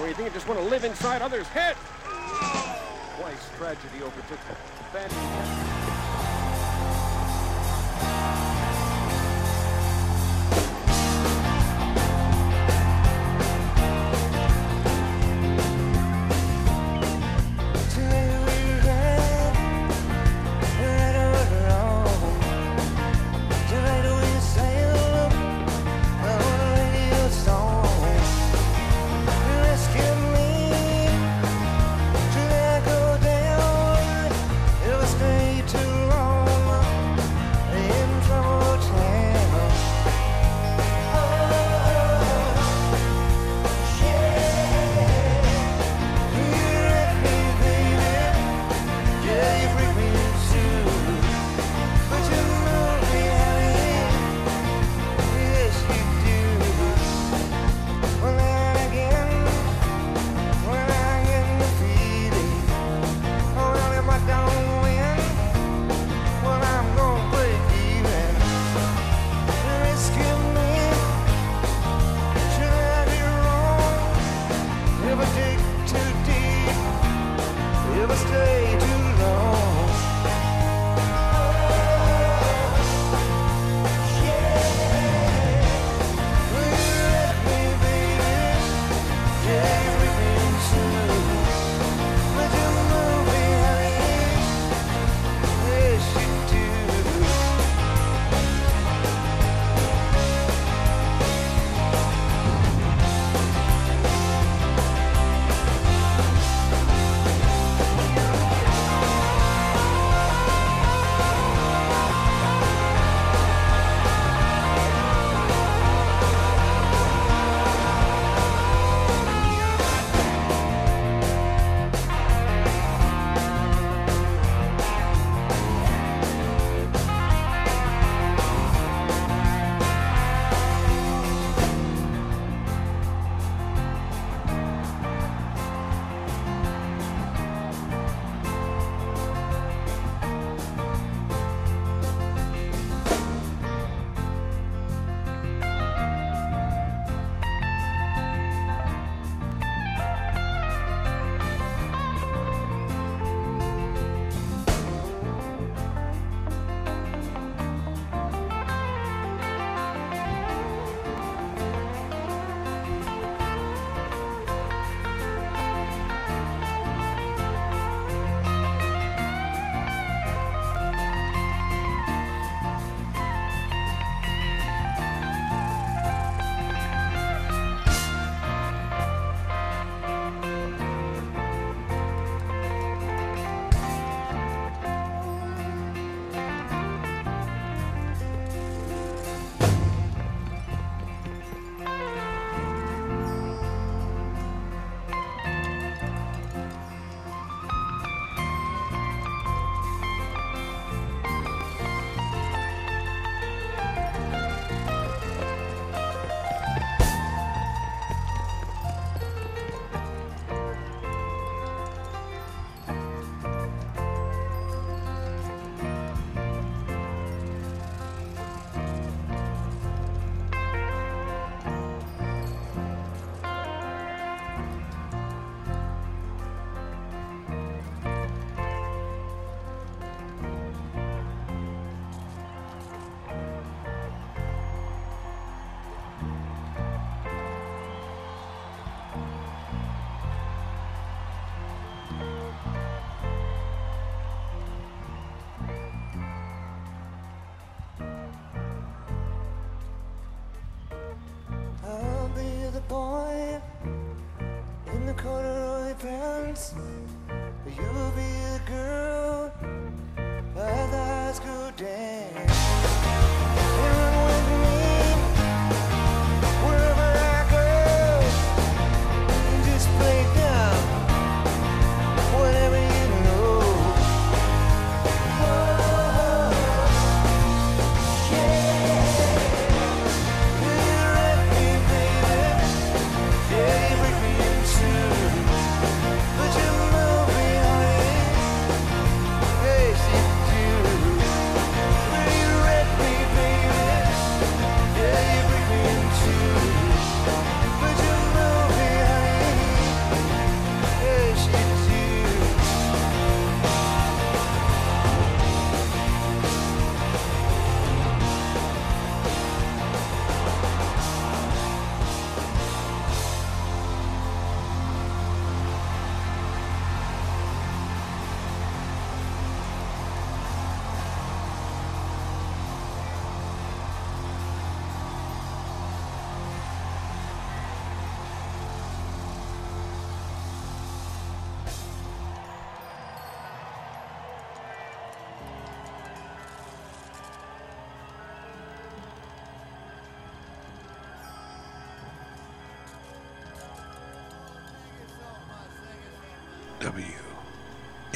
Or 0.00 0.08
you 0.08 0.14
think 0.14 0.28
you 0.28 0.34
just 0.34 0.48
want 0.48 0.60
to 0.60 0.66
live 0.66 0.84
inside 0.84 1.22
others' 1.22 1.46
heads? 1.48 1.78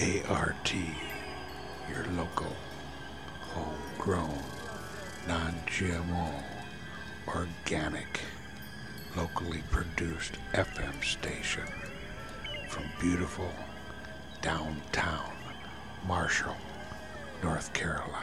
WART, 0.01 0.75
your 1.91 2.05
local, 2.17 2.55
homegrown, 3.41 4.39
non 5.27 5.53
GMO, 5.67 6.41
organic, 7.27 8.21
locally 9.17 9.65
produced 9.73 10.35
FM 10.53 11.03
station 11.03 11.67
from 12.69 12.85
beautiful 13.01 13.51
downtown 14.41 15.33
Marshall, 16.07 16.57
North 17.43 17.73
Carolina. 17.73 18.18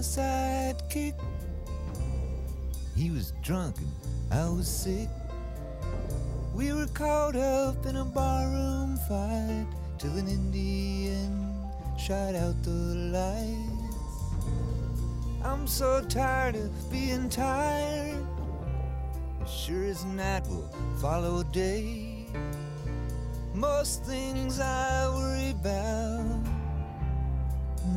Sidekick. 0.00 1.14
He 2.96 3.10
was 3.10 3.32
drunk 3.42 3.76
and 3.78 3.92
I 4.32 4.48
was 4.48 4.68
sick. 4.68 5.08
We 6.54 6.72
were 6.72 6.88
caught 6.88 7.36
up 7.36 7.86
in 7.86 7.96
a 7.96 8.04
barroom 8.04 8.96
fight 9.08 9.66
till 9.98 10.12
an 10.16 10.28
Indian 10.28 11.48
shot 11.98 12.34
out 12.34 12.62
the 12.62 12.70
lights. 12.70 13.78
I'm 15.44 15.66
so 15.66 16.02
tired 16.08 16.56
of 16.56 16.90
being 16.90 17.28
tired. 17.28 18.26
Sure 19.46 19.84
as 19.84 20.04
night 20.04 20.46
will 20.48 20.68
follow 21.00 21.42
day. 21.42 22.26
Most 23.54 24.04
things 24.04 24.60
I 24.60 25.08
worry 25.08 25.50
about 25.50 26.40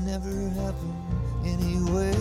never 0.06 0.49
happen 0.49 1.20
anyway. 1.45 2.13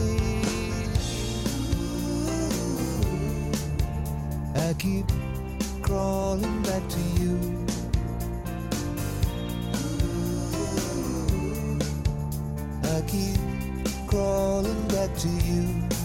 I 4.56 4.74
keep 4.74 5.06
crawling 5.82 6.62
back 6.62 6.82
to 6.88 7.00
you. 7.20 7.66
I 12.84 13.00
keep 13.06 13.38
crawling 14.06 14.88
back 14.88 15.16
to 15.18 15.28
you. 15.28 15.99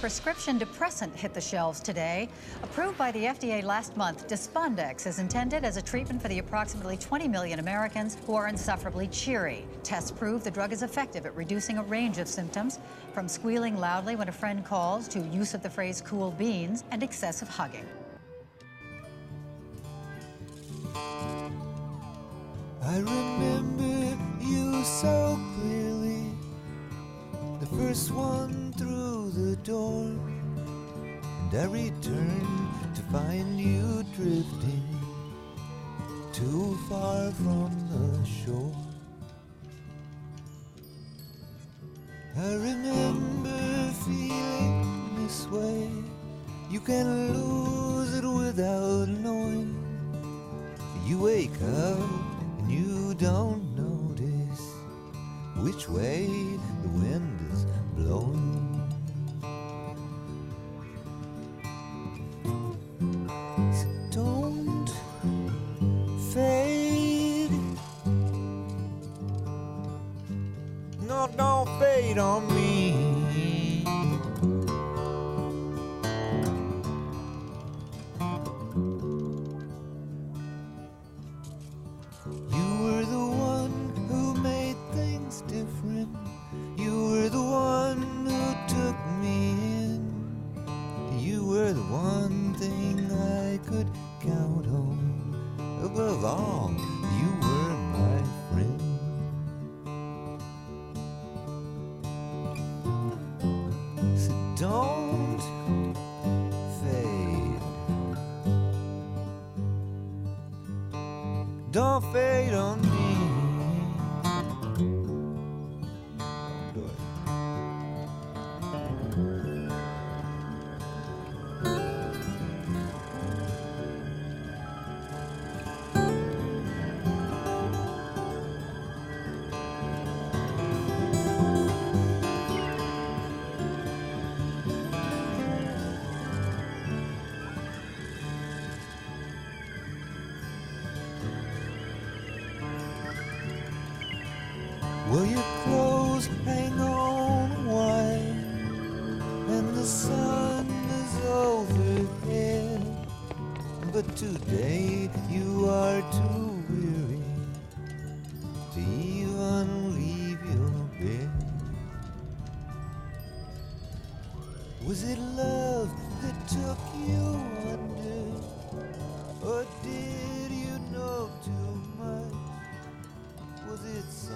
Prescription 0.00 0.56
depressant 0.56 1.14
hit 1.14 1.34
the 1.34 1.40
shelves 1.40 1.78
today. 1.78 2.26
Approved 2.62 2.96
by 2.96 3.12
the 3.12 3.24
FDA 3.24 3.62
last 3.62 3.98
month, 3.98 4.26
Despondex 4.26 5.06
is 5.06 5.18
intended 5.18 5.62
as 5.62 5.76
a 5.76 5.82
treatment 5.82 6.22
for 6.22 6.28
the 6.28 6.38
approximately 6.38 6.96
20 6.96 7.28
million 7.28 7.58
Americans 7.58 8.16
who 8.26 8.34
are 8.34 8.48
insufferably 8.48 9.08
cheery. 9.08 9.66
Tests 9.82 10.10
prove 10.10 10.42
the 10.42 10.50
drug 10.50 10.72
is 10.72 10.82
effective 10.82 11.26
at 11.26 11.36
reducing 11.36 11.76
a 11.76 11.82
range 11.82 12.16
of 12.16 12.28
symptoms, 12.28 12.78
from 13.12 13.28
squealing 13.28 13.78
loudly 13.78 14.16
when 14.16 14.30
a 14.30 14.32
friend 14.32 14.64
calls 14.64 15.06
to 15.08 15.20
use 15.20 15.52
of 15.52 15.62
the 15.62 15.68
phrase 15.68 16.00
cool 16.00 16.30
beans 16.30 16.82
and 16.90 17.02
excessive 17.02 17.48
hugging. 17.48 17.86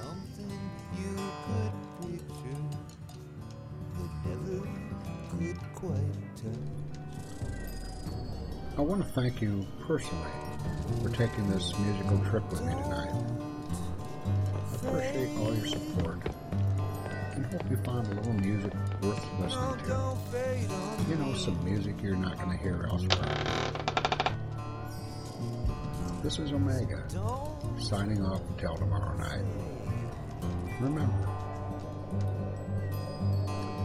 Something 0.05 0.51
you 0.98 1.14
could 1.47 1.72
picture 2.01 2.62
but 3.94 4.10
never 4.26 4.60
could 5.31 5.59
quite 5.74 6.36
touch? 6.36 6.64
I 8.76 8.81
want 8.81 9.01
to 9.02 9.09
thank 9.12 9.40
you 9.40 9.66
personally 9.86 10.31
for 11.02 11.09
taking 11.10 11.48
this 11.51 11.78
musical 11.78 12.18
trip 12.31 12.51
with 12.51 12.62
me 12.64 12.72
tonight. 12.72 13.12
I 14.82 14.86
appreciate 14.89 15.39
all 15.39 15.55
your 15.55 15.66
support 15.66 16.18
and 17.35 17.47
hope 17.47 17.70
you 17.70 17.76
find 17.78 18.06
a 18.06 18.10
little 18.14 18.32
music 18.35 18.72
worth 19.02 19.24
listening 19.40 19.78
to. 19.86 20.16
You 21.09 21.16
know, 21.16 21.35
some 21.35 21.64
music 21.64 21.94
you're 22.02 22.16
not 22.16 22.36
going 22.39 22.51
to 22.56 22.62
hear 22.62 22.86
elsewhere. 22.90 23.44
This 26.22 26.39
is 26.39 26.52
Omega, 26.52 27.05
signing 27.78 28.24
off 28.24 28.40
until 28.48 28.76
tomorrow 28.76 29.16
night. 29.18 29.44
Remember, 30.80 31.28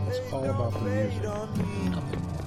it's 0.07 0.33
all 0.33 0.43
about 0.43 0.73
the 0.73 0.79
music, 0.89 2.38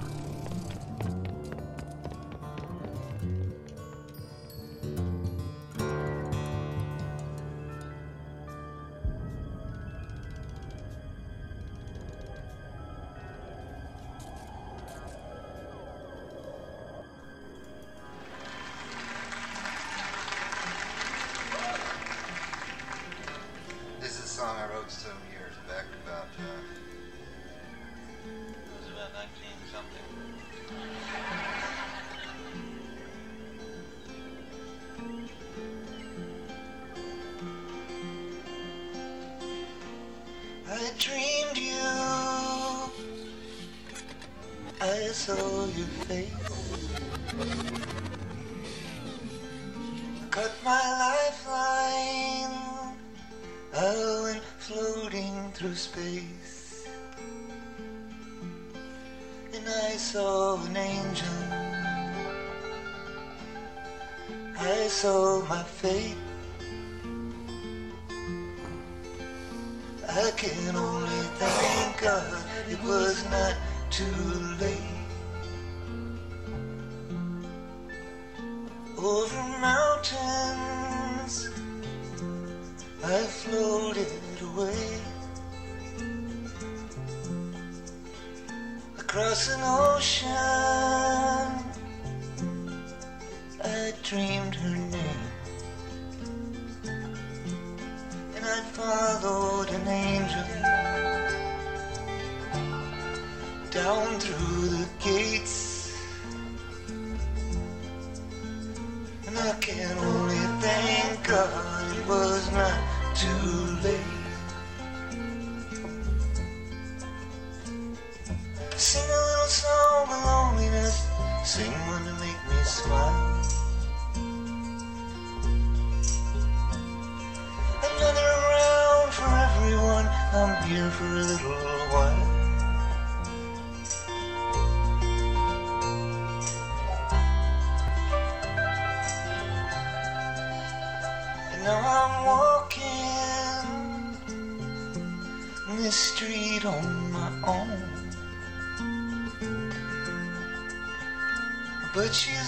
that 152.13 152.27
you 152.27 152.42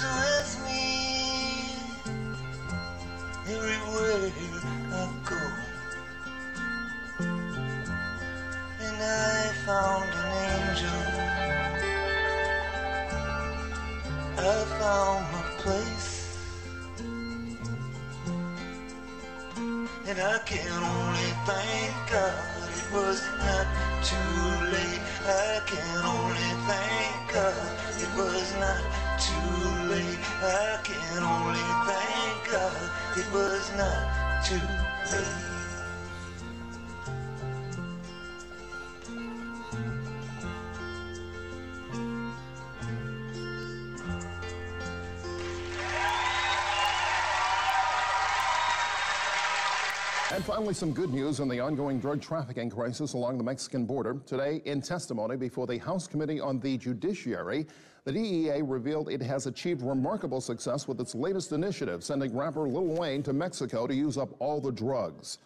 Finally, 50.55 50.72
some 50.72 50.93
good 50.93 51.12
news 51.12 51.40
on 51.40 51.48
the 51.48 51.59
ongoing 51.59 51.98
drug 51.98 52.22
trafficking 52.22 52.70
crisis 52.70 53.14
along 53.14 53.36
the 53.36 53.43
Mexican 53.43 53.85
border. 53.85 54.20
Today, 54.24 54.62
in 54.66 54.81
testimony 54.81 55.36
before 55.36 55.66
the 55.66 55.78
House 55.78 56.06
Committee 56.06 56.39
on 56.39 56.60
the 56.60 56.78
Judiciary, 56.78 57.66
the 58.05 58.12
DEA 58.12 58.62
revealed 58.62 59.09
it 59.09 59.20
has 59.20 59.48
achieved 59.48 59.82
remarkable 59.82 60.40
success 60.40 60.86
with 60.86 61.01
its 61.01 61.12
latest 61.12 61.51
initiative, 61.51 62.05
sending 62.05 62.36
rapper 62.36 62.68
Lil 62.68 62.86
Wayne 62.86 63.20
to 63.24 63.32
Mexico 63.32 63.89
to 63.89 63.94
use 63.97 64.16
up 64.16 64.28
all 64.39 64.60
the 64.60 64.70
drugs. 64.70 65.39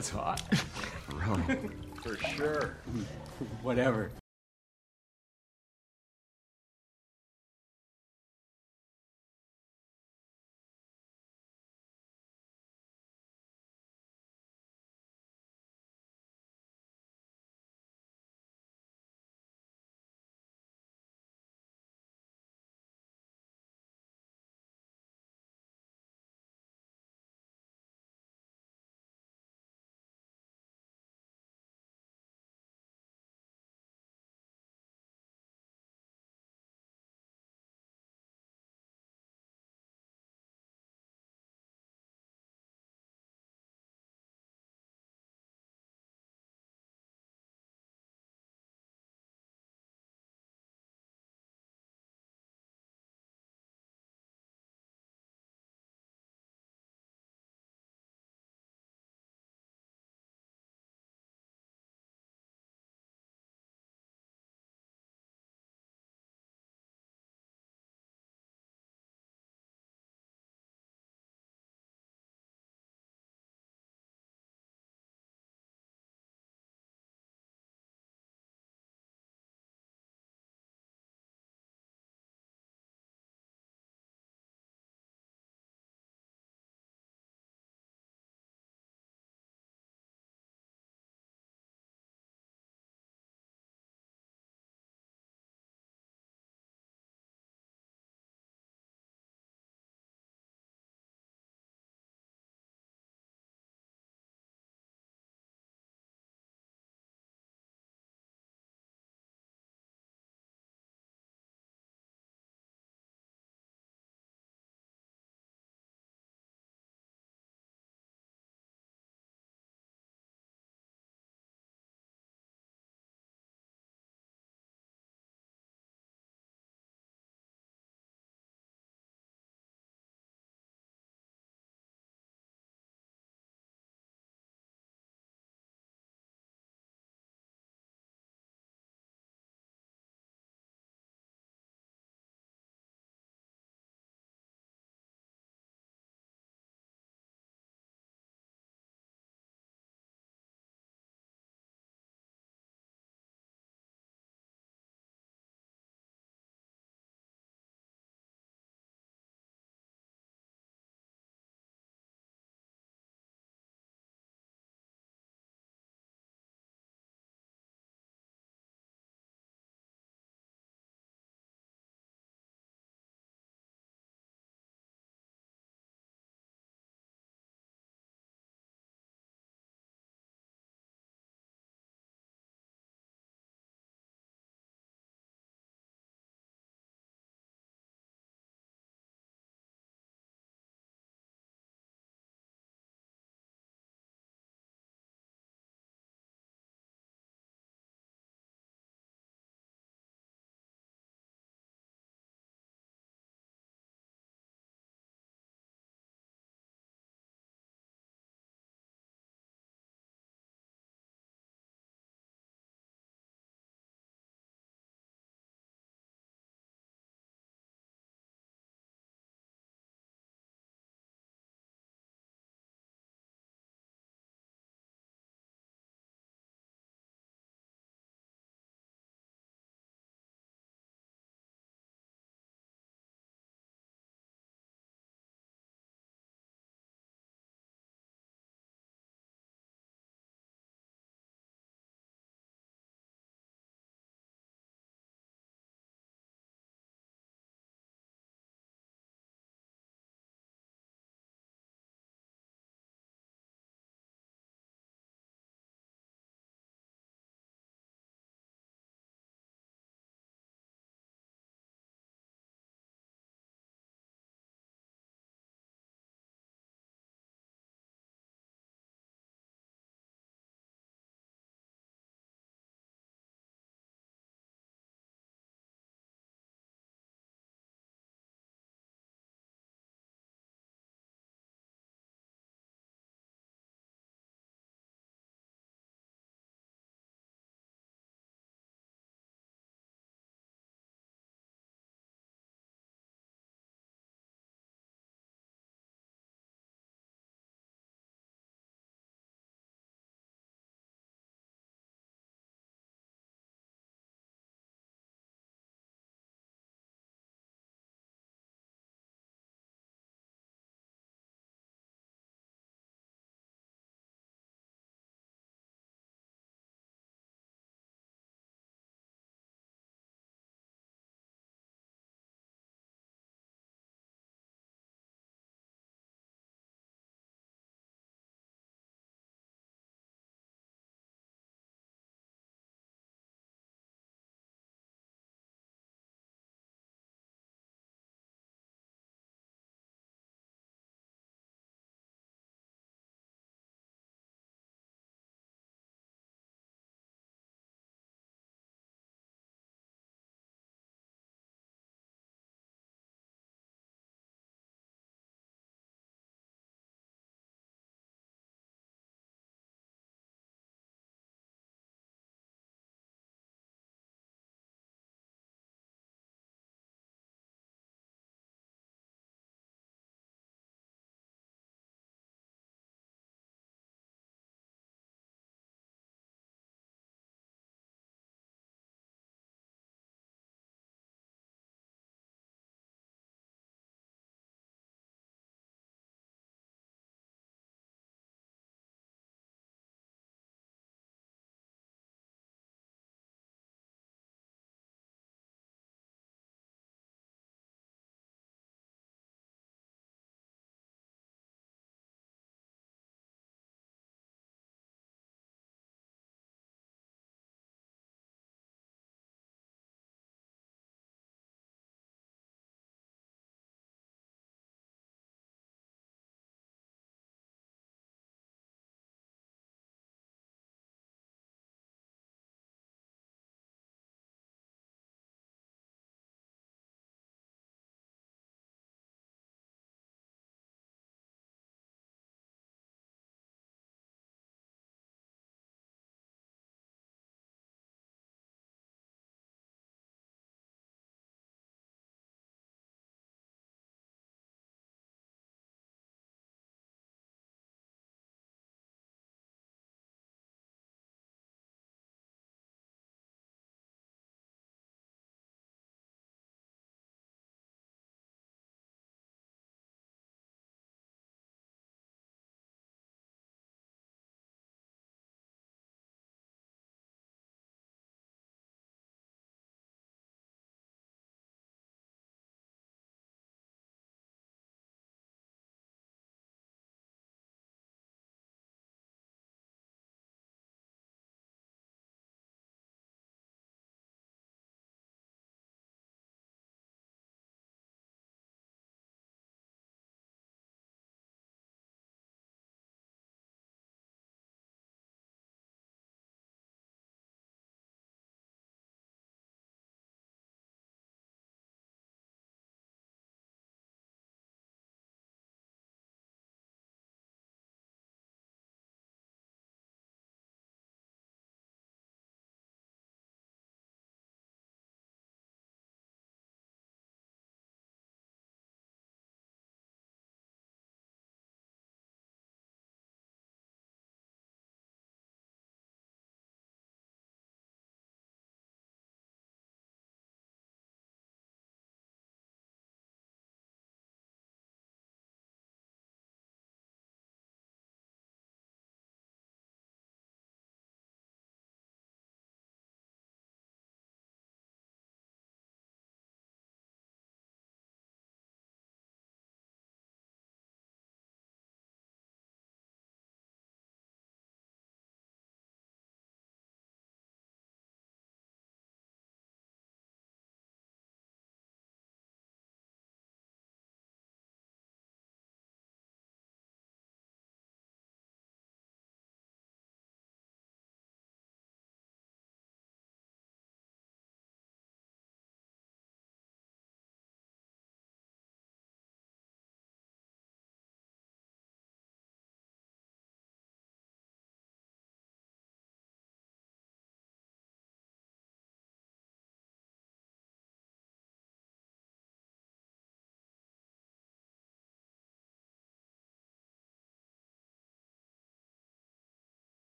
That's 0.00 0.08
hot. 0.08 0.42
Bro. 1.10 1.42
For 2.02 2.16
sure. 2.16 2.74
Whatever. 3.60 4.09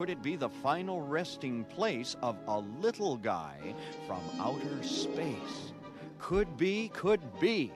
Could 0.00 0.08
it 0.08 0.22
be 0.22 0.34
the 0.34 0.48
final 0.48 1.02
resting 1.02 1.62
place 1.62 2.16
of 2.22 2.38
a 2.46 2.58
little 2.58 3.18
guy 3.18 3.74
from 4.06 4.20
outer 4.40 4.82
space? 4.82 5.74
Could 6.18 6.56
be, 6.56 6.88
could 6.94 7.20
be. 7.38 7.70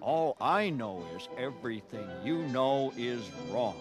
All 0.00 0.38
I 0.40 0.70
know 0.70 1.04
is 1.14 1.28
everything 1.36 2.08
you 2.24 2.38
know 2.44 2.94
is 2.96 3.20
wrong. 3.50 3.76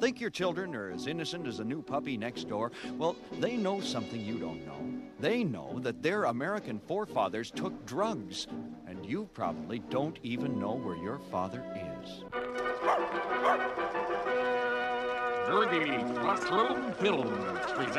Think 0.00 0.22
your 0.22 0.30
children 0.30 0.74
are 0.74 0.90
as 0.90 1.06
innocent 1.06 1.46
as 1.46 1.58
a 1.58 1.64
new 1.64 1.82
puppy 1.82 2.16
next 2.16 2.48
door? 2.48 2.72
Well, 2.96 3.14
they 3.40 3.58
know 3.58 3.82
something 3.82 4.18
you 4.18 4.38
don't 4.38 4.64
know. 4.64 5.02
They 5.20 5.44
know 5.44 5.78
that 5.80 6.02
their 6.02 6.24
American 6.24 6.80
forefathers 6.80 7.50
took 7.50 7.84
drugs, 7.84 8.46
and 8.86 9.04
you 9.04 9.28
probably 9.34 9.80
don't 9.90 10.18
even 10.22 10.58
know 10.58 10.72
where 10.72 10.96
your 10.96 11.18
father 11.30 11.62
is. 12.02 12.24
Dirty 15.48 16.04
Film 16.46 16.92
Films 17.00 17.72
presents 17.74 17.98